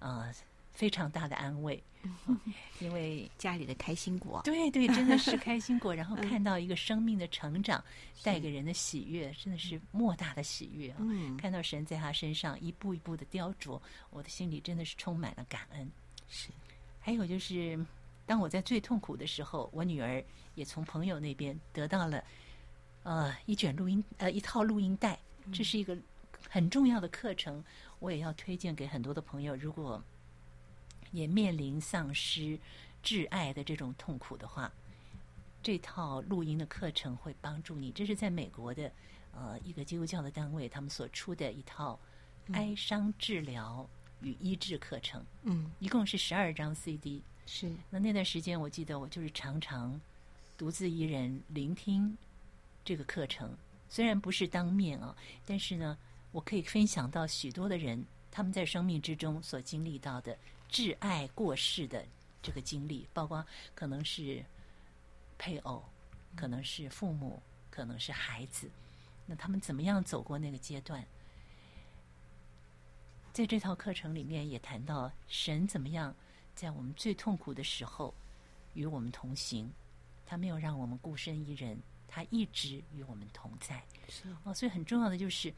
[0.00, 0.32] 呃，
[0.72, 1.80] 非常大的安慰，
[2.80, 4.40] 因为家里的开心果。
[4.44, 5.94] 对对，真的是开心果。
[5.94, 7.82] 然后看到一个生命的成长，
[8.24, 10.96] 带给人的喜悦，真的是莫大的喜悦啊！
[10.98, 15.88] 嗯，看到神在他身上一步一步的雕琢，我的心里真的是充满了感恩。
[16.28, 16.48] 是，
[16.98, 17.78] 还有就是。
[18.28, 20.22] 当我在最痛苦的时候，我女儿
[20.54, 22.22] 也从朋友那边得到了，
[23.02, 25.18] 呃，一卷录音，呃，一套录音带。
[25.50, 25.96] 这是一个
[26.46, 27.64] 很重要的课程，
[28.00, 29.56] 我也要推荐给很多的朋友。
[29.56, 30.04] 如果
[31.10, 32.58] 也面临丧失
[33.02, 34.70] 挚爱的这种痛苦的话，
[35.62, 37.90] 这套录音的课程会帮助你。
[37.92, 38.92] 这是在美国的
[39.32, 41.98] 呃一个基督教的单位，他们所出的一套
[42.52, 43.88] 哀伤治疗
[44.20, 45.24] 与医治课程。
[45.44, 47.22] 嗯，一共是十二张 CD。
[47.50, 49.98] 是，那那段时间，我记得我就是常常
[50.58, 52.14] 独自一人聆听
[52.84, 53.56] 这个课程，
[53.88, 55.96] 虽然不是当面啊，但是呢，
[56.30, 60.36] 我可以分享到许多的人他们在生命之中所经历到的
[60.70, 62.04] 挚爱过世的
[62.42, 64.44] 这个经历，包括可能是
[65.38, 65.82] 配偶，
[66.36, 68.70] 可能是父母，可能是孩子，
[69.24, 71.02] 那他们怎么样走过那个阶段？
[73.32, 76.14] 在这套课程里面也谈到神怎么样。
[76.58, 78.12] 在我们最痛苦的时候，
[78.74, 79.72] 与我们同行，
[80.26, 83.80] 他没有让我们孤身一人，他一直与我们同在。
[84.08, 84.24] 是。
[84.42, 85.54] 哦，所以很重要的就是，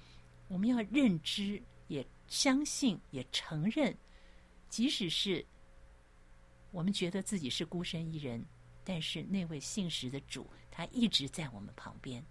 [0.47, 3.97] 我们要认知、也相信、也承认，
[4.69, 5.43] 即使是
[6.71, 8.45] 我们觉得自己是孤身一人，
[8.85, 12.23] 但是那位信实的主，他一直在我们旁边，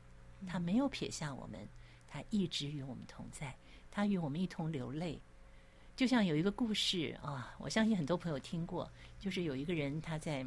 [0.45, 1.67] 他没有撇下我们，
[2.07, 3.57] 他一直与我们同在，
[3.89, 5.19] 他与我们一同流泪。
[5.99, 10.45] 就像有一个故事啊，我相信很多朋友听过，就是有一个人他在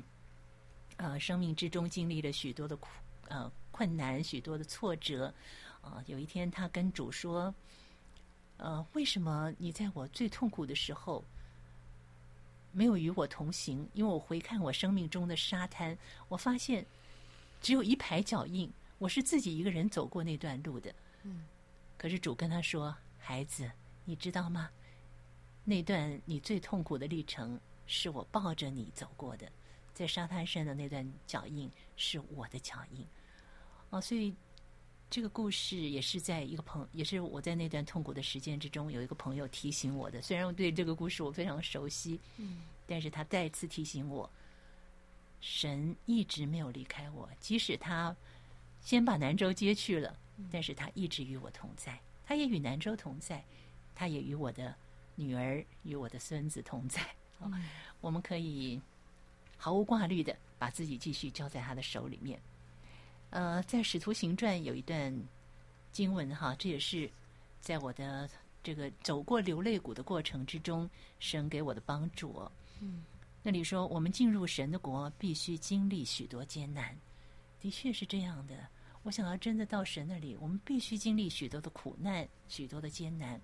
[0.96, 2.88] 呃生命之中经历了许多的苦
[3.28, 5.26] 呃困难，许多的挫折
[5.82, 6.02] 啊。
[6.06, 7.54] 有一天他跟主说
[8.56, 11.22] ：“呃，为什么你在我最痛苦的时候
[12.70, 13.86] 没有与我同行？
[13.92, 15.94] 因为我回看我生命中的沙滩，
[16.28, 16.82] 我发现
[17.60, 20.94] 只有一排脚印，我是自己一个人走过那段路的。
[21.24, 21.44] 嗯，
[21.98, 23.70] 可是主跟他说：‘孩子，
[24.06, 24.70] 你知道吗？’
[25.64, 29.50] 那段你最痛苦的历程，是我抱着你走过的，
[29.94, 33.06] 在沙滩上的那段脚印是我的脚印。
[33.90, 34.34] 哦，所以
[35.10, 40.20] 这个故事也是在一个朋，也是我在那段痛苦的时间之中，有一个朋友提醒我的。
[40.22, 44.28] 虽然我对这个故事我非常熟悉，嗯，但是他再次提醒我，
[45.40, 48.16] 神一直没有离开我，即使他
[48.80, 50.18] 先把南州接去了，
[50.50, 53.44] 但是他一直与我同在，他也与南州同在，
[53.94, 54.74] 他也与我的
[55.14, 57.00] 女儿与我的孙子同在。
[57.40, 57.64] 嗯、
[58.00, 58.80] 我们可以
[59.56, 62.40] 毫无挂虑的把自己继续交在他的手里面。
[63.30, 65.12] 呃，在《使徒行传》有一段
[65.90, 67.10] 经文哈，这也是
[67.60, 68.28] 在我的
[68.62, 72.42] 这个走过流泪谷的过程之中，神给我的帮助。
[72.80, 73.02] 嗯，
[73.42, 76.96] 那里说，我们进入神的国，必须经历许多艰难。
[77.58, 78.68] 的确是这样的。
[79.02, 83.40] 我想要真的到神那里，我们必须经历许多的苦难，许多的艰难。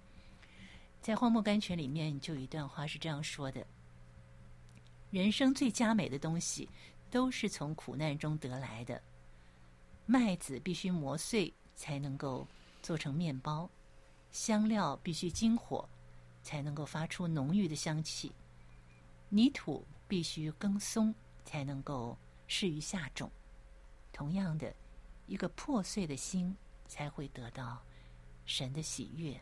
[1.01, 3.67] 在《荒漠甘泉》里面，就有一段话是这样说的。
[5.11, 6.69] 人生最佳美的东西，
[7.11, 9.01] 都是从苦难中得来的。
[10.05, 12.47] 麦子必须磨碎才能够
[12.83, 13.69] 做成面包，
[14.33, 15.89] 香料必须经火
[16.43, 18.33] 才能够发出浓郁的香气，
[19.29, 23.31] 泥土必须更松才能够适于下种。
[24.13, 24.75] 同样的，
[25.27, 26.55] 一个破碎的心
[26.87, 27.83] 才会得到
[28.45, 29.39] 神的喜悦。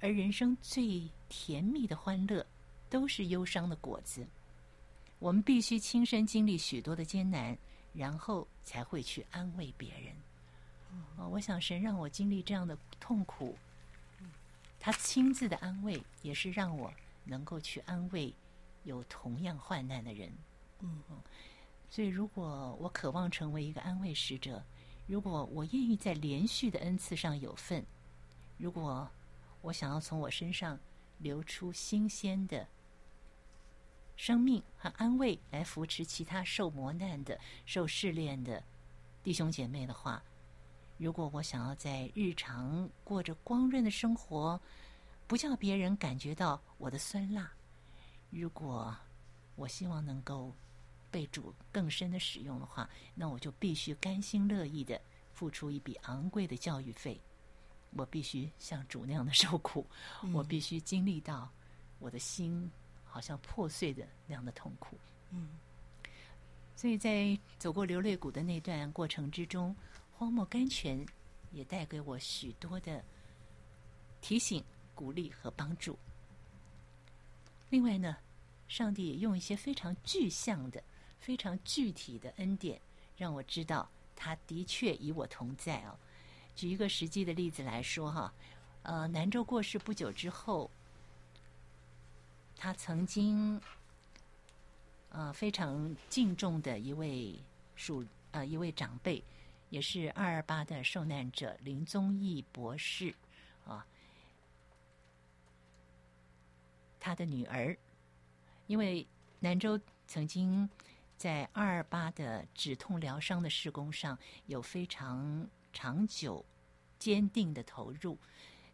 [0.00, 2.46] 而人生最甜蜜的欢乐，
[2.88, 4.26] 都是忧伤的果子。
[5.18, 7.56] 我们必须亲身经历许多的艰难，
[7.92, 10.14] 然后才会去安慰别人。
[11.16, 13.56] 哦，我想神让我经历这样的痛苦，
[14.78, 16.92] 他亲自的安慰，也是让我
[17.24, 18.32] 能够去安慰
[18.84, 20.32] 有同样患难的人。
[20.78, 21.02] 嗯，
[21.90, 24.64] 所以如果我渴望成为一个安慰使者，
[25.06, 27.84] 如果我愿意在连续的恩赐上有份，
[28.56, 29.10] 如果
[29.60, 30.78] 我想要从我身上
[31.18, 32.66] 流出新鲜的。
[34.16, 38.62] 生命和安慰来扶持其他受磨难的、受试炼的
[39.22, 40.22] 弟兄姐妹的话，
[40.96, 44.60] 如果我想要在日常过着光润的生活，
[45.28, 47.44] 不叫别人感觉到我的酸辣；
[48.30, 48.96] 如果
[49.54, 50.52] 我希望能够
[51.12, 55.00] 被主更深的使用的话，那我就必须甘心乐意的
[55.32, 57.20] 付出一笔昂贵的教育费。
[57.94, 59.86] 我必须像主那样的受苦，
[60.22, 61.50] 嗯、我必须经历到
[61.98, 62.70] 我的心。
[63.10, 64.96] 好像破碎的那样的痛苦，
[65.30, 65.48] 嗯，
[66.76, 69.74] 所以在走过流泪谷的那段过程之中，
[70.12, 71.04] 荒漠甘泉
[71.50, 73.02] 也带给我许多的
[74.20, 74.62] 提醒、
[74.94, 75.98] 鼓励和帮助。
[77.70, 78.18] 另外呢，
[78.68, 80.84] 上帝也用一些非常具象的、
[81.18, 82.78] 非常具体的恩典，
[83.16, 85.98] 让我知道他的确与我同在哦。
[86.58, 88.34] 举一个实际的例子来说哈，
[88.82, 90.68] 呃，南州过世不久之后。
[92.56, 93.60] 他曾经，
[95.10, 97.38] 呃，非常敬重的一位
[97.76, 99.22] 属呃一位长辈，
[99.70, 103.14] 也是二二八的受难者林宗义博士
[103.64, 103.86] 啊，
[106.98, 107.78] 他的女儿，
[108.66, 109.06] 因为
[109.38, 110.68] 南州曾经
[111.16, 116.44] 在二二八的止痛疗伤的施工上有非常长久、
[116.98, 118.18] 坚定的投入，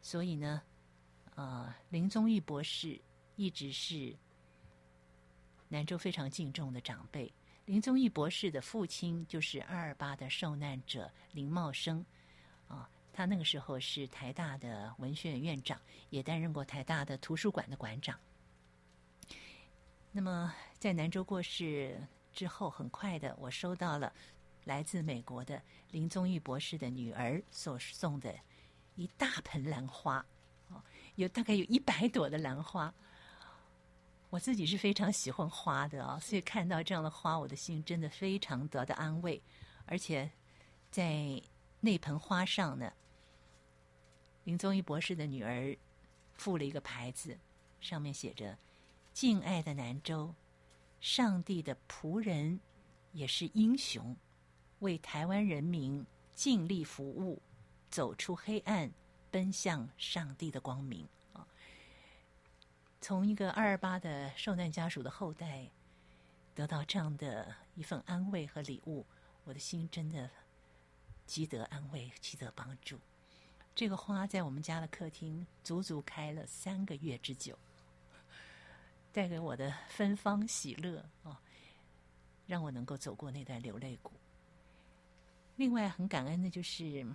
[0.01, 0.62] 所以呢，
[1.35, 2.99] 呃，林宗义博士。
[3.37, 4.17] 一直是
[5.69, 7.31] 南州非常敬重的长辈。
[7.67, 12.03] 林宗义博士的父亲就是二二八的受难者林茂生
[12.69, 15.79] 啊，他那个时候是台大的文学院院长，
[16.11, 18.19] 也担任过台大的图书馆的馆长。
[20.11, 22.01] 那么在南州过世
[22.33, 24.12] 之后，很快的，我收到了
[24.64, 28.35] 来自美国的林宗义博士的女儿所送的
[28.96, 30.24] 一大盆兰花，
[31.16, 32.92] 有大概有一百朵的兰花。
[34.31, 39.40] 我自己是非常喜欢花的啊，所以看到这样的花，我的心真的非常得到安慰。
[39.87, 40.29] 而且
[40.90, 41.40] 在
[41.81, 42.92] 那盆花上呢，
[44.42, 45.77] 林宗义博士的女儿
[46.33, 47.38] 附了一个牌子，
[47.81, 48.59] 上面写着
[49.12, 50.35] ：“敬爱的南州，
[51.00, 52.59] 上帝的仆人
[53.12, 54.16] 也是英雄，
[54.85, 57.42] 为台湾人民尽力服务，
[57.90, 58.92] 走出黑暗，
[59.31, 61.44] 奔向上帝的光明啊。”
[63.00, 65.69] 从一个二二八的受难家属的后代
[66.54, 69.04] 得到这样的一份安慰和礼物，
[69.44, 70.31] 我的心真的
[71.27, 72.98] 积得安慰，积得帮助。
[73.75, 77.59] 这个花在我们家的客厅足足开了三个月之久，
[79.13, 81.40] 带给我的芬芳喜乐啊，
[82.46, 84.13] 让我能够走过那段流泪谷。
[85.57, 87.07] 另外，很感恩的就是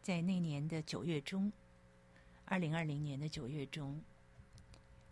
[0.00, 1.52] 在那年的九月中。
[2.44, 3.98] 二零二零年的九月中，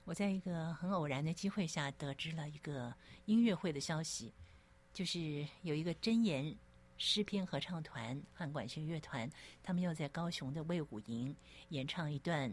[0.05, 2.93] 我在一个很偶然的机会下得知了一个
[3.25, 4.31] 音乐会的消息，
[4.93, 6.55] 就是有一个真言
[6.99, 9.31] 诗篇合唱团汉管弦乐团，
[9.63, 11.35] 他们要在高雄的卫武营
[11.71, 12.53] 演唱一段，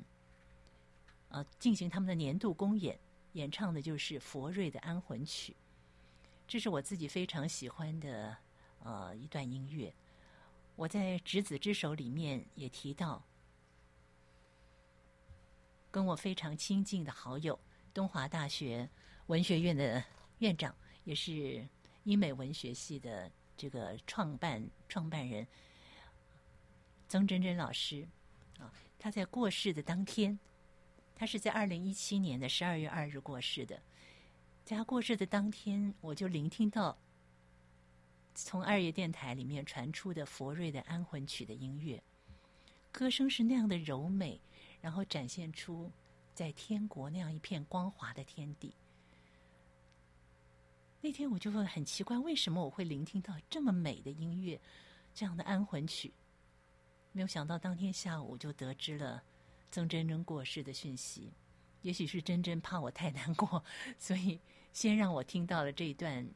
[1.30, 2.97] 呃，进行他们的年度公演，
[3.34, 5.53] 演唱的就是佛瑞的安魂曲。
[6.47, 8.38] 这是我自己非常喜欢的
[8.88, 9.93] 呃一段音乐。
[10.77, 13.21] 我在《执子之手》里面也提到，
[15.91, 17.59] 跟我非常亲近的好友，
[17.93, 18.89] 东华大学
[19.25, 20.01] 文学院的
[20.38, 20.73] 院长，
[21.03, 21.67] 也是
[22.03, 25.45] 英美文学系的这个创办创办人
[27.09, 28.07] 曾珍珍老师
[28.57, 30.39] 啊，他在过世的当天，
[31.13, 33.81] 他是在二零一七年的十二月二日过世的。
[34.63, 36.97] 在他过世的当天，我就聆听到
[38.43, 42.01] 从二月电台里面传出的佛瑞的安魂曲的音乐，
[42.91, 44.39] 歌声是那样的柔美，
[44.79, 45.91] 然后展现出
[46.35, 48.71] 在天国那样一片光滑的天地。
[51.01, 54.59] 那天我就会很奇怪，为什么我会聆听到这么美的音乐，
[55.15, 56.13] 这样的安魂曲？
[57.11, 59.23] 没有想到当天下午就得知了
[59.71, 61.33] 曾珍珍过世的讯息。
[61.81, 63.63] 也许是珍珍怕我太难过，
[63.97, 64.39] 所以
[64.73, 66.27] 先让我听到了这一段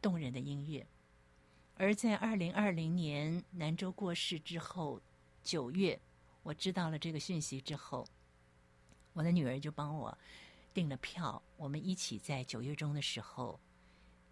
[0.00, 0.86] 动人的音乐。
[1.78, 5.00] 而在二零二零年南州过世之后，
[5.42, 6.00] 九月
[6.42, 8.06] 我知道了这个讯息之后，
[9.12, 10.16] 我的女儿就帮我
[10.72, 13.60] 订了票，我们一起在九月中的时候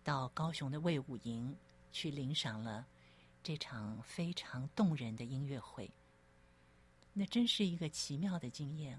[0.02, 1.54] 到高雄的卫武营
[1.92, 2.86] 去领赏了
[3.42, 5.90] 这场非常动人的音乐会。
[7.12, 8.98] 那真是一个奇妙的经验。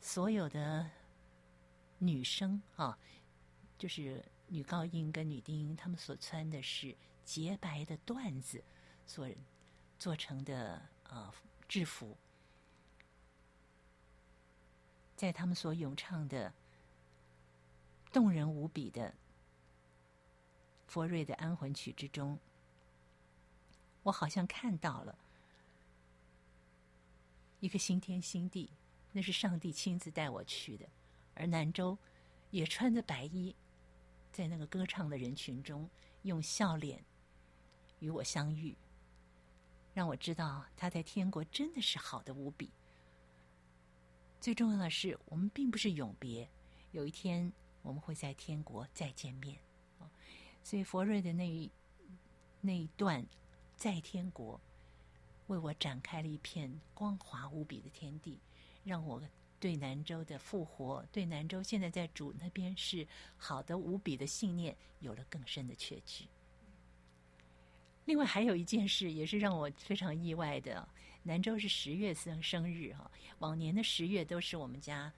[0.00, 0.88] 所有的
[1.98, 2.96] 女生啊，
[3.76, 8.62] 就是女高音跟女低音，她们所穿的是洁白的缎子
[9.06, 9.28] 所
[9.98, 11.32] 做成的呃
[11.68, 12.16] 制服，
[15.16, 16.52] 在她们所咏唱的
[18.12, 19.14] 动人无比的
[20.86, 22.38] 佛瑞的安魂曲之中，
[24.04, 25.18] 我好像看到了
[27.60, 28.70] 一个新天新地。
[29.12, 30.86] 那是上帝亲自带我去的，
[31.34, 31.96] 而南州
[32.50, 33.56] 也穿着白衣，
[34.36, 35.88] 在那个歌唱的人群中，
[36.24, 37.02] 用笑脸
[38.00, 38.76] 与我相遇，
[39.94, 42.70] 让我知道他在天国真的是好的无比。
[44.38, 46.46] 最重要的是，我们并不是永别，
[46.92, 49.58] 有一天我们会在天国再见面。
[50.62, 51.72] 所以佛瑞的那一
[52.60, 53.26] 那一段
[53.74, 54.60] 在天国，
[55.46, 58.38] 为我展开了一片光滑无比的天地。
[58.84, 59.18] 让我
[59.66, 63.04] 对南州的复活，对南州现在在主那边是
[63.36, 66.28] 好的无比的信念，有了更深的确据。
[68.04, 70.88] 另外还有一件事，也是让我非常意外的。
[71.24, 73.10] 南州是十月生生日哈，
[73.40, 75.12] 往年的十月都是我们家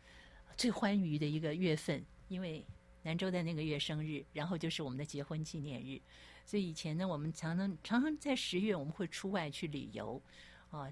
[0.57, 2.65] 最欢愉的一个月份，因为
[3.03, 6.01] 南州在那个月生日，然后就是我们的结婚纪念日，
[6.47, 10.23] 所以以前呢，我们常常常常在十月我们会出外去旅游
[10.71, 10.91] 啊。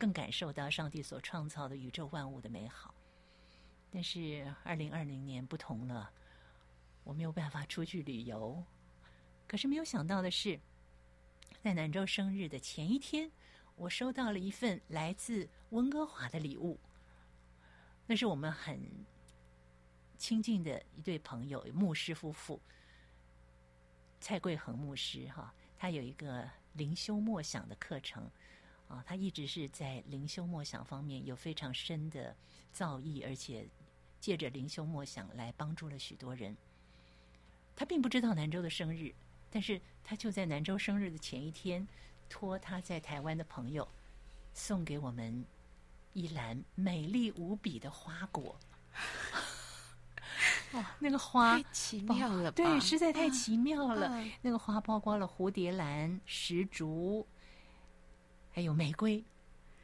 [0.00, 2.94] 更感受到上帝所创造的宇宙万物的美好，
[3.90, 6.10] 但是二零二零年不同了，
[7.04, 8.62] 我没有办法出去旅游。
[9.46, 10.60] 可是没有想到的是，
[11.62, 13.30] 在南州生日的前一天，
[13.76, 16.78] 我收到了一份来自温哥华的礼物。
[18.06, 18.78] 那是我们很
[20.18, 22.60] 亲近的一对朋友，牧师夫妇，
[24.20, 28.30] 蔡贵恒牧师哈，他有一个灵修默想的课程。
[28.88, 32.34] 啊，他一直是在灵修默想方面有非常深的
[32.72, 33.68] 造诣，而且
[34.20, 36.56] 借着灵修默想来帮助了许多人。
[37.76, 39.14] 他并不知道南州的生日，
[39.50, 41.86] 但是他就在南州生日的前一天，
[42.28, 43.86] 托他在台湾的朋友
[44.52, 45.44] 送给我们
[46.12, 48.58] 一篮美丽无比的花果。
[50.72, 52.56] 哇、哦， 那个花太奇妙了吧？
[52.56, 54.08] 对，实在太奇妙了。
[54.08, 57.26] 啊、那个花包括了蝴蝶兰、石竹。
[58.50, 59.24] 还有玫瑰，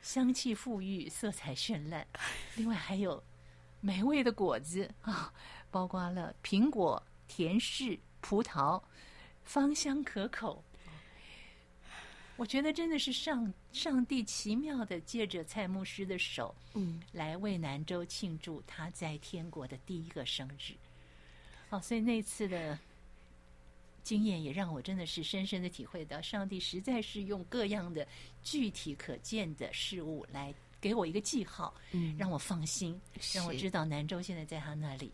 [0.03, 2.05] 香气馥郁，色彩绚烂。
[2.57, 3.23] 另外还有
[3.85, 5.31] 美味的果子啊，
[5.71, 8.83] 包括了苹果、甜柿、葡萄，
[9.45, 10.65] 芳香可口。
[12.37, 20.73] 我觉得真的是上上帝奇妙的借着蔡牧师的手，嗯，来为南州庆祝他在天国的第一个生日。
[21.69, 22.79] 好，所以那次的。
[24.03, 28.07] 经验也让我真的是深深的体会到，上帝实在是用各样的
[28.43, 30.53] 具体可见的事物来
[30.85, 33.01] 给我一个记号，嗯，让我放心，
[33.33, 35.11] 让我知道南州现在在他那里，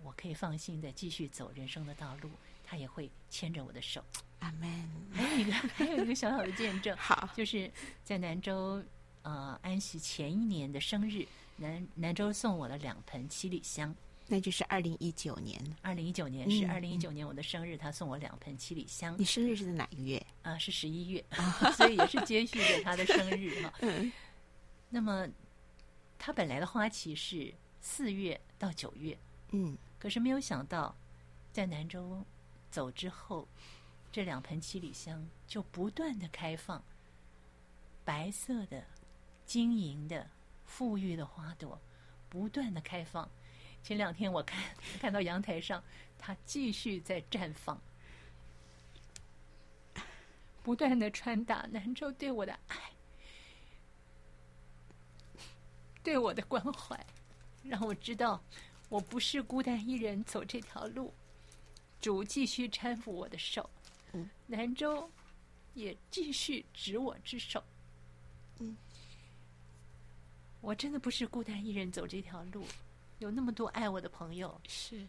[0.00, 2.30] 我可以放心的继续走人生的道路，
[2.64, 4.00] 他也会牵着我的手。
[4.38, 4.88] 阿门。
[5.12, 7.68] 还有一个， 还有一个小小的见证，好，就是
[8.04, 8.80] 在南州
[9.22, 11.26] 呃安息前一年的生日，
[11.56, 13.92] 南南州送我了两盆七里香。
[14.28, 19.16] 那就是二零一九年，二零一九年是二零一九年我的生日，他送我两盆七里香。
[19.18, 20.24] 你生日是在哪个月？
[20.42, 21.24] 啊，是十一月，
[21.76, 23.72] 所以也是接续着他的生日哈。
[24.94, 25.26] 那么，
[26.18, 29.18] 它本来的花期是四月到九月，
[29.52, 30.94] 嗯，可是没有想到，
[31.50, 32.22] 在南州
[32.70, 33.48] 走之后，
[34.12, 36.84] 这两盆七里香就不断的开放，
[38.04, 38.84] 白色的、
[39.46, 40.28] 晶莹的、
[40.68, 41.80] 馥郁的花朵
[42.28, 43.26] 不断的开放。
[43.82, 44.62] 前两天我看
[45.00, 45.82] 看到阳台上，
[46.18, 47.80] 它继续在绽放，
[50.62, 52.91] 不断的传达南州对我的爱，
[56.04, 57.06] 对我的关怀，
[57.62, 58.42] 让我知道
[58.88, 61.14] 我不是孤单一人走这条路。
[62.00, 63.70] 主继续搀扶我的手，
[64.12, 65.08] 嗯，南州
[65.74, 67.62] 也继续执我之手，
[68.58, 68.76] 嗯，
[70.60, 72.66] 我真的不是孤单一人走这条路，
[73.20, 74.60] 有那么多爱我的朋友。
[74.66, 75.06] 是，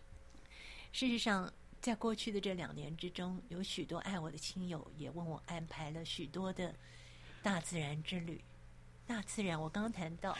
[0.91, 6.76] 事实上，在过去的这两年之中，有许多爱我的亲友也为我安排了许多的
[7.41, 8.39] 大自然之旅。
[9.08, 10.38] 大自然，我刚刚谈到，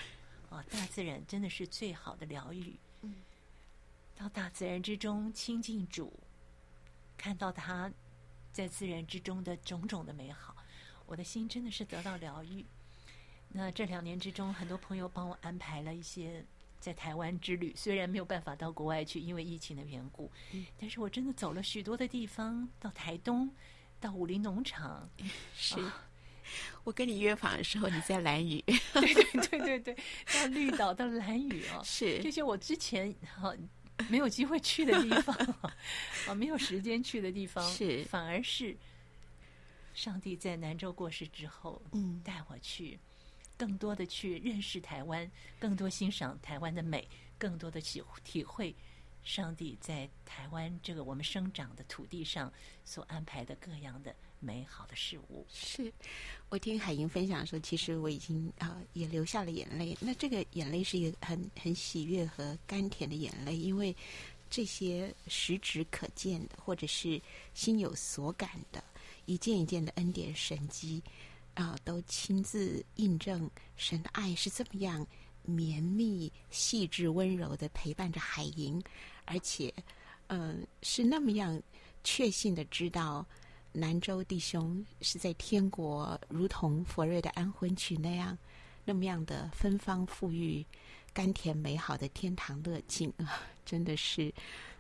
[0.54, 2.76] 啊，大自然真的是最好的疗愈。
[3.02, 3.16] 嗯，
[4.16, 6.14] 到大自然之中亲近主。
[7.16, 7.92] 看到他
[8.52, 10.56] 在自然之中的种种的美好，
[11.06, 12.66] 我的心真的是得到疗愈。
[13.50, 16.44] 那这两年之中，很多朋友帮我安排了一些
[16.80, 23.50] 在台湾之旅，虽然没有办法到国外去，因为疫情的缘故，嗯，但是我真的走了许多的地方，到台东，
[24.02, 25.08] 到武林农场。
[25.56, 25.92] 是，哦，
[26.84, 28.60] 我跟你约访的时候，你在蓝屿。
[28.94, 29.98] 对对对对对，
[30.34, 33.54] 到绿岛，到蓝屿哦，是这些我之前哈。
[34.10, 35.36] 没有机会去的地方，
[36.26, 38.76] 啊， 没有时间去的地方，是反而是
[39.94, 43.00] 上帝在南州过世之后，嗯，带我去
[43.56, 45.30] 更多的去认识台湾，
[45.60, 48.76] 更多欣赏台湾的美，更多的体体会
[49.24, 52.52] 上帝在台湾这个我们生长的土地上
[52.84, 54.14] 所安排的各样的
[54.44, 55.46] 美好的事物。
[55.52, 55.92] 是
[56.50, 59.98] 我听海莹分享的时候，其实我已经啊、也流下了眼泪。
[60.00, 63.96] 那这个眼泪是一个很很喜悦和甘甜的眼泪，因为
[64.50, 67.20] 这些实质可见的，或者是
[67.54, 68.84] 心有所感的，
[69.26, 71.02] 一件一件的恩典神迹
[71.56, 75.06] 啊、都亲自印证神的爱是这么样
[75.44, 78.84] 绵密、细致、温柔的陪伴着海莹，
[79.26, 79.74] 而且
[80.28, 81.62] 嗯、是那么样
[82.04, 83.26] 确信的知道。
[83.74, 88.38] 南州弟兄是在天国，如同佛瑞的安魂曲那样，
[88.86, 90.64] 那么样的芬芳馥郁、
[91.12, 93.42] 甘甜美好的天堂乐境啊！
[93.66, 94.34] 真的是，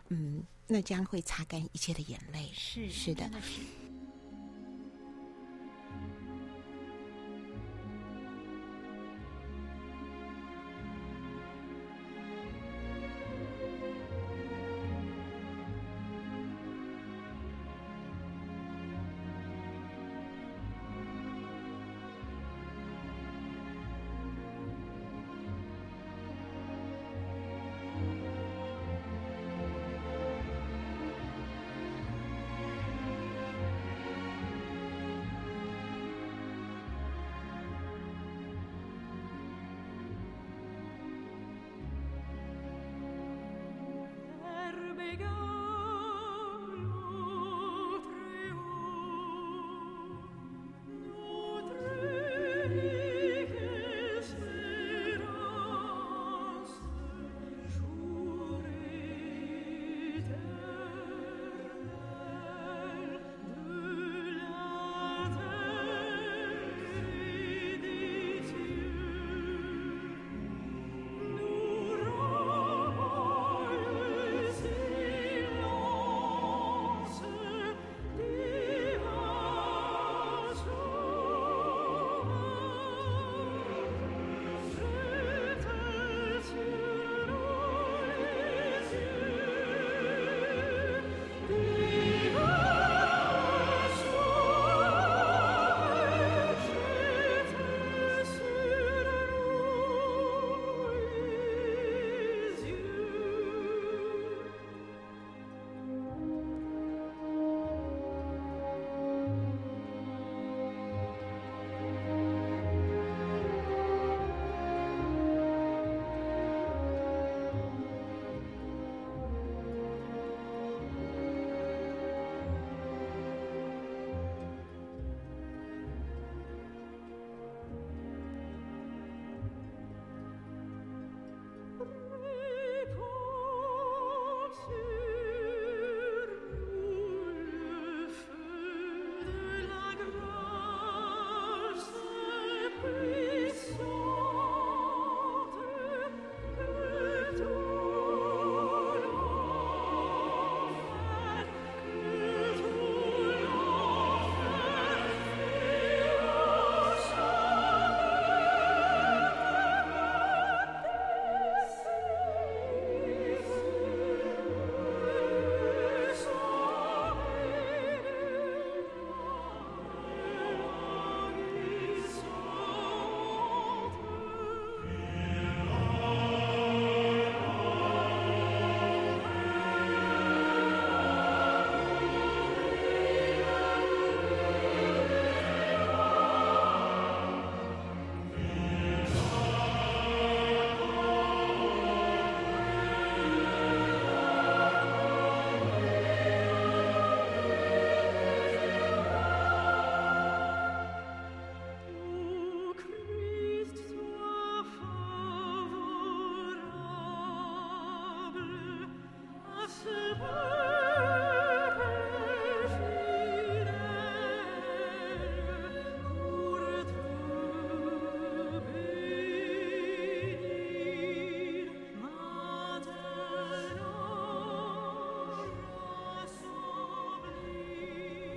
[0.10, 2.50] 嗯，那将会擦干一切的眼泪。
[2.54, 3.30] 是是的。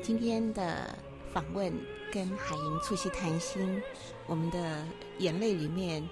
[0.07, 0.97] 今天的
[1.33, 1.73] 访问
[2.13, 3.83] 跟海英促膝谈心，
[4.29, 4.87] 我们的
[5.19, 6.09] 眼泪里面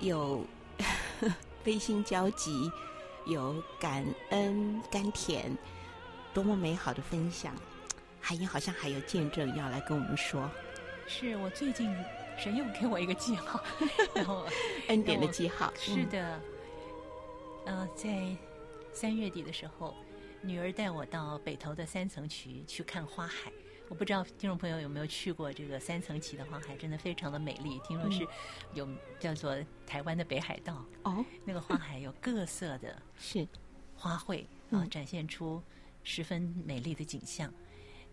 [0.00, 0.44] 有
[1.64, 2.70] 悲心交集，
[3.24, 5.56] 有感恩甘甜，
[6.34, 7.54] 多么美好的分享！
[8.20, 10.46] 海英好像还有见证要来跟我们说。
[11.06, 11.90] 是我最近
[12.36, 13.58] 神又给我一个记号，
[14.14, 14.44] 然后
[14.88, 15.72] 恩典的记号。
[15.74, 16.38] 是的，
[17.64, 18.36] 嗯、呃，在
[18.92, 19.94] 三月底的时候。
[20.44, 23.52] 女儿带我到北投的三层渠去看花海，
[23.88, 27.78] 我不知道听众朋友有没有去过这个三层旗的花海，真的非常的美丽。
[27.84, 28.26] 听说是
[28.74, 28.88] 有
[29.20, 33.46] 叫做台湾的北海道哦，那个花海有各色的 是
[33.94, 35.62] 花卉啊，展现出
[36.02, 37.52] 十分美丽的景象。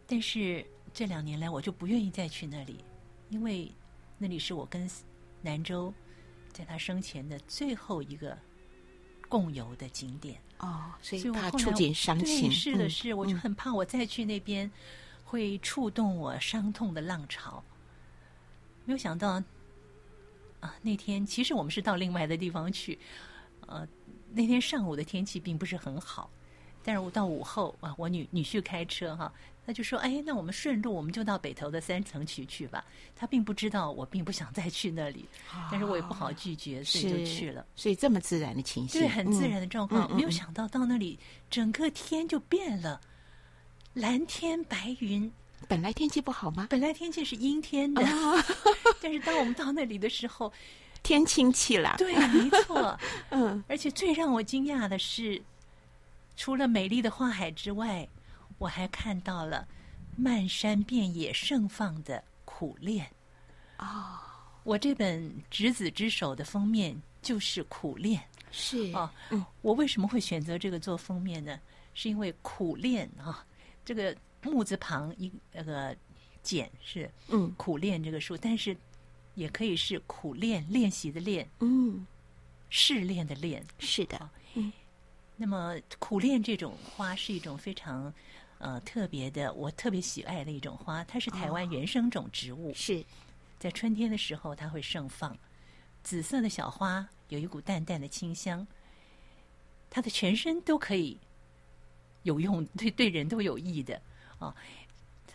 [0.06, 0.64] 但是
[0.94, 2.86] 这两年来，我就不愿意再去那里，
[3.30, 3.72] 因为
[4.20, 4.88] 那里是我跟
[5.42, 5.92] 南州
[6.54, 8.38] 在他生前的最后一个
[9.28, 10.40] 共游的景点。
[10.60, 12.52] 哦，所以怕触景伤情。
[12.52, 14.70] 是的，是，我就很怕我再去那边
[15.26, 17.64] 会触动我伤痛的浪潮。
[18.86, 19.42] 没有想到
[20.60, 23.00] 啊，那天其实我们是到另外的地方去。
[23.68, 23.88] 呃，
[24.32, 26.30] 那天上午的天气并不是很好，
[26.90, 29.32] 但是我到午后啊，我女女婿开车哈。
[29.64, 32.84] 他就说：“哎，那我们顺路，我们就到北头的三层渠去吧。”
[33.16, 35.24] 他并不知道我并不想再去那里，
[35.54, 37.64] 哦、但是我也不好拒绝，所以就去了。
[37.76, 40.08] 所以这么自然的情形，对，很自然的状况。
[40.10, 41.20] 嗯、没有想到到那里，
[41.52, 43.00] 整个天就变了，
[43.94, 45.32] 蓝天白云。
[45.68, 46.66] 本来天气不好吗？
[46.72, 48.44] 本来天气是阴天的，哦、
[49.00, 50.52] 但是当我们到那里的时候，
[51.04, 51.96] 天清气朗。
[51.96, 53.00] 对，没错。
[53.30, 55.40] 嗯，而且最让我惊讶的是，
[56.40, 58.08] 除了美丽的花海之外。
[58.58, 59.66] 我还看到了
[60.18, 63.10] 漫山遍野盛放的苦恋
[63.78, 64.20] 哦，
[64.64, 68.22] 我这本《执子之手》的封面就是苦恋，
[68.52, 69.10] 是哦。
[69.30, 71.58] 嗯，我为什么会选择这个做封面呢？
[71.94, 73.46] 是因为苦恋啊，
[73.86, 75.96] 这个木字旁一那个
[76.44, 78.76] 简是嗯苦练这个数，但是
[79.36, 82.06] 也可以是苦练练习的练，嗯，
[82.70, 84.18] 试炼的炼，是的。
[84.20, 84.30] 嗯，
[85.40, 88.14] 那么苦楝这种花是一种非常。
[88.62, 92.72] 呃，特别的，我特别喜爱的一种花，它是台湾原生种植物。
[92.72, 93.02] 哦、是
[93.58, 95.34] 在春天的时候，它会盛放。
[96.04, 98.68] 紫色的小花有一股淡淡的清香，
[99.90, 101.18] 它的全身都可以
[102.24, 104.02] 有用，对对人都有益的
[104.40, 104.54] 啊。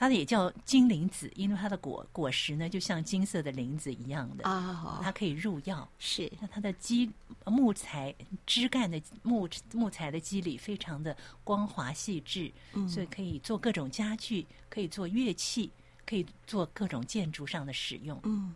[0.09, 5.89] 它也叫金铃子，因为它的果果实呢，就像金色的铃子一样的啊，它可以入药。
[5.99, 7.11] 是，那它的基
[7.47, 15.71] 木材枝干的木木材的肌理非常的光滑细致，嗯，所以可以做各种家具，可以做乐器，
[16.05, 18.21] 可以做各种建筑上的使用。
[18.25, 18.55] 嗯，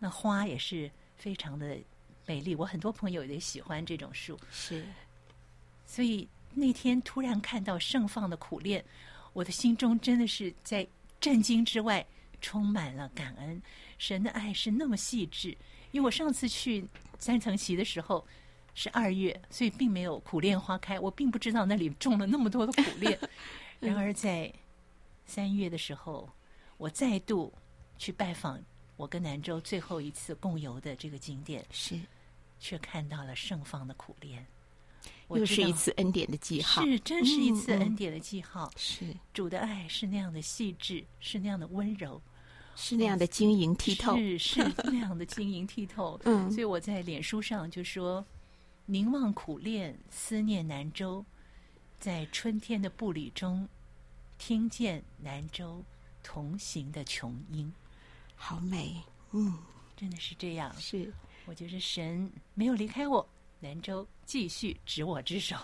[0.00, 1.78] 那花也是非常的
[2.26, 4.36] 美丽，我很多朋友也喜欢这种树。
[4.50, 4.84] 是，
[5.86, 8.82] 所以那天突然看到盛放的苦楝。
[9.32, 10.86] 我的心中真的是在
[11.20, 12.04] 震惊之外，
[12.40, 13.60] 充满了感恩。
[13.98, 15.56] 神的爱是那么细致。
[15.92, 16.86] 因为我上次去
[17.18, 18.26] 三层席的时候
[18.74, 23.18] 是二月，所以并没有苦楝花开，我并不知道那里种了那么多的苦楝。
[23.80, 24.52] 然而在
[25.26, 26.30] 三月的时候，
[26.76, 27.52] 我再度
[27.98, 28.62] 去拜访
[28.96, 31.98] 我跟南州最后一次共游的这个景点，是
[32.58, 34.38] 却看到了盛放的苦楝。
[35.38, 38.66] 又是一次恩典的记号，是，真是一次恩典的记号。
[38.66, 42.20] 嗯嗯、是主的爱是那样的细致，是那样的温柔，
[42.74, 46.18] 是那样的晶莹剔透，是是那样的晶莹剔透。
[46.24, 48.24] 嗯，所以我在脸书上就说
[48.86, 51.24] ：“凝望苦恋，思念南州，
[51.98, 53.68] 在春天的步履中，
[54.38, 55.84] 听见南州
[56.22, 57.72] 同行的琼音，
[58.34, 59.02] 好美。”
[59.32, 59.56] 嗯，
[59.96, 60.74] 真的是这样。
[60.76, 61.12] 是，
[61.46, 63.28] 我觉得神没有离开我。
[63.62, 65.54] 南州继续执我之手，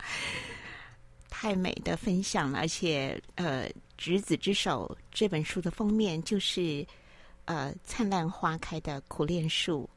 [1.30, 6.86] 太美的分享了，而且呃，《执子之手》这本书的封面就是
[7.46, 9.88] 呃灿烂花开的苦楝树，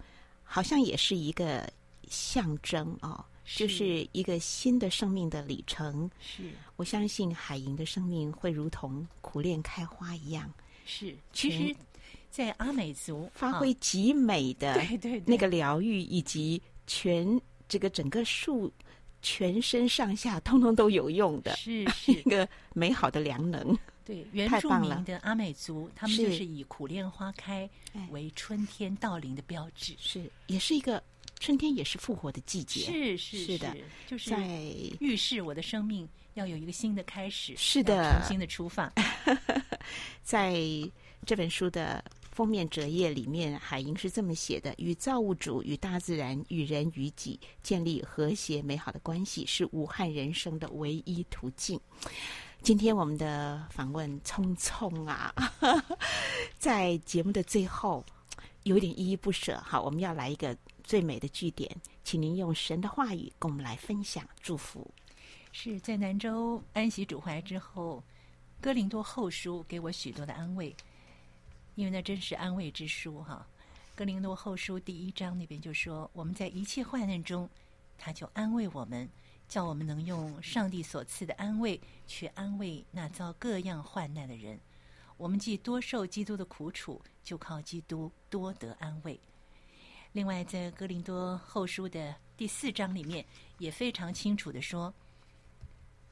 [0.45, 1.70] 好像也是一个
[2.08, 6.10] 象征哦，是就是一个新的生命的里程。
[6.22, 10.49] 是，我相信海莹的生命会如同苦楝开花一样。
[10.86, 11.76] 是，其实，
[12.32, 16.62] 在阿美族发挥极美的对对那个疗愈以及。
[16.88, 18.71] 全这个整个树
[19.21, 23.77] 全身上下通通都有用的， 是是一个美好的良能。
[24.05, 27.69] 对，原住民的阿美族，他们就是以苦楝花开
[28.11, 31.01] 为春天到临的标志，是也是一个
[31.39, 32.81] 春天，也是复活的季节。
[32.81, 33.73] 是是是的，
[34.05, 34.45] 就是在
[34.99, 38.91] 预示我的生命要有一个新的开始，是的，重新的出发。
[40.21, 40.53] 在
[41.25, 42.03] 这本书的。
[42.34, 51.79] 封面折页里面，海英是这么写的：“与造物主、与大自然、与人与己建立和谐美好的关系，是武汉人生的唯一途径。”
[52.63, 55.34] 今天我们的访问匆匆啊，
[56.57, 58.03] 在节目的最后
[58.63, 59.61] 有点依依不舍。
[59.63, 61.69] 好，我们要来一个最美的句点，
[62.03, 64.89] 请您用神的话语跟我们来分享祝福。
[65.51, 68.01] 是在南州安息主怀之后，
[68.59, 70.73] 哥林多后书给我许多的安慰，
[71.76, 73.47] 因为那真是安慰之书哈。
[73.95, 77.49] 哥林多后书第一章那边就说，我们在一切患难中，
[77.97, 79.07] 他就安慰我们，
[79.47, 84.59] 叫我们能用上帝所赐的安慰去安慰那遭各样患难的人。
[85.15, 89.19] 我们既多受基督的苦楚，就靠基督多得安慰。
[90.13, 93.24] 另外，在哥林多后书的第四章里面，
[93.59, 94.91] 也非常清楚地说，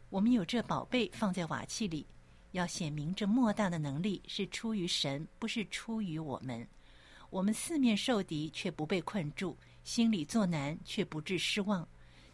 [0.10, 2.06] 我们有这宝贝放在瓦器里，
[2.52, 6.68] 要显明这莫大的能力是出于神，不是出于我们。
[7.30, 11.88] 我们四面受敌，却不被困住；心里作难，却不致失望；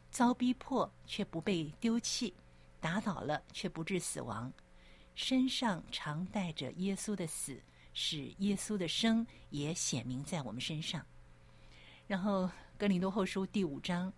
[0.09, 2.33] 遭逼迫，却不被丢弃；
[2.79, 4.51] 打倒了，却不致死亡。
[5.13, 7.61] 身上常带着耶稣的死，
[7.93, 11.05] 使耶稣的生也显明在我们身上。
[12.07, 14.11] 然后，哥林多后书第五章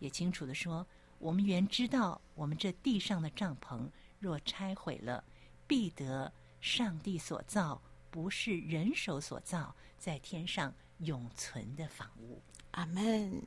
[0.00, 0.84] 也清楚地说：
[1.18, 3.88] 我们原知道，我们这地上的帐篷
[4.18, 5.22] 若拆毁了，
[5.66, 7.80] 必得上帝所造。
[8.10, 12.40] 不是人手所造，在天上永存的房屋。
[12.70, 13.42] 阿门。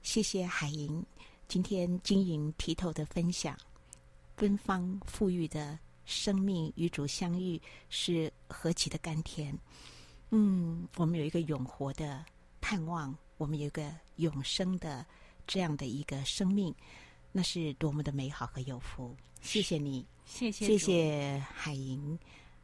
[0.00, 1.04] 谢谢海莹
[1.46, 3.54] 今天晶莹剔透的分享，
[4.38, 9.54] 芬芳馥郁的生命与主相遇是何其的甘甜。
[10.30, 12.24] 嗯，我们有一个永活的
[12.62, 15.04] 盼望，我们有一个永生的
[15.46, 16.74] 这样的一个生命，
[17.32, 19.16] 那是多么的美好和有福。
[19.40, 22.18] 谢谢你，谢谢谢谢海莹。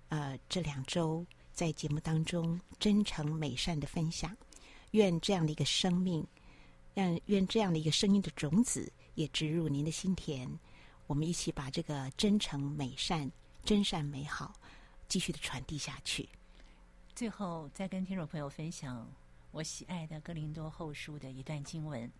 [0.08, 4.36] 呃，这两周在节目当中真诚美善的分享，
[4.92, 6.26] 愿这样的一个生命，
[6.94, 10.48] 让愿这样的一个声音的种子也植入您的心田。
[11.06, 13.30] 我们一起把这个真诚美善、
[13.64, 14.52] 真善美好
[15.08, 16.28] 继续的传递下去。
[17.14, 19.10] 最后，再跟听众朋友分享
[19.50, 22.10] 我喜爱的哥林多后书的一段经文。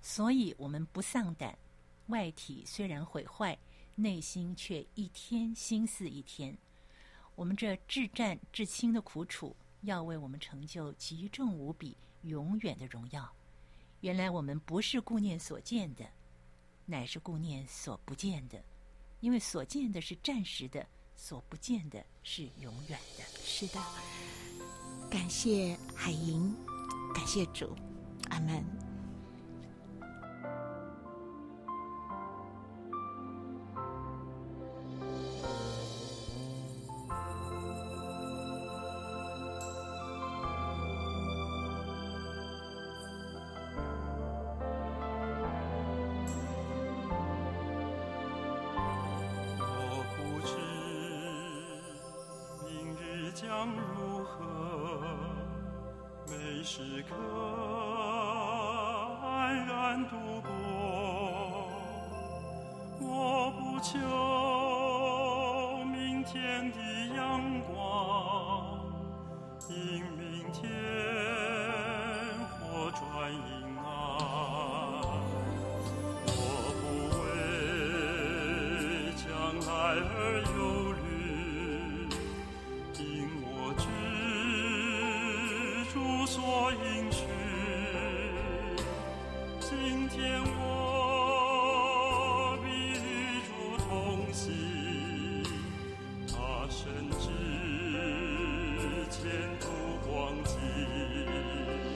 [0.00, 1.58] 所以我们不丧胆，
[2.06, 3.56] 外体虽然毁坏，
[3.94, 6.56] 内心却一天心似一天。
[7.34, 13.30] 我们这至战至轻的苦楚，要为我们成就极重无比、永远的荣耀。
[14.00, 16.04] 原来我们不是顾念所见的，
[16.84, 18.62] 乃是顾念所不见的，
[19.20, 20.86] 因为所见的是暂时的，
[21.16, 23.24] 所不见的是永远的。
[23.42, 23.82] 是的，
[25.10, 26.54] 感谢海莹，
[27.14, 27.74] 感谢主，
[28.30, 28.85] 阿门。
[53.56, 54.36] 将如何？
[56.28, 57.14] 每时刻
[59.24, 60.50] 安然度过。
[63.00, 63.96] 我不求
[65.86, 66.76] 明天的
[67.16, 67.72] 阳光，
[69.70, 70.60] 因明天
[72.60, 73.40] 或转阴
[73.78, 73.88] 啊。
[76.26, 76.28] 我
[76.82, 76.84] 不
[77.22, 77.24] 为
[79.16, 79.26] 将
[79.66, 79.72] 来
[80.12, 80.14] 而
[80.58, 80.95] 忧虑。
[86.36, 87.24] 所应取
[89.58, 92.96] 今天我与日
[93.38, 93.88] 月同
[94.34, 94.52] 心
[96.28, 96.36] 他
[96.68, 97.24] 深知
[99.08, 99.24] 前
[99.58, 99.64] 途
[100.06, 100.14] 光
[100.44, 101.95] 景。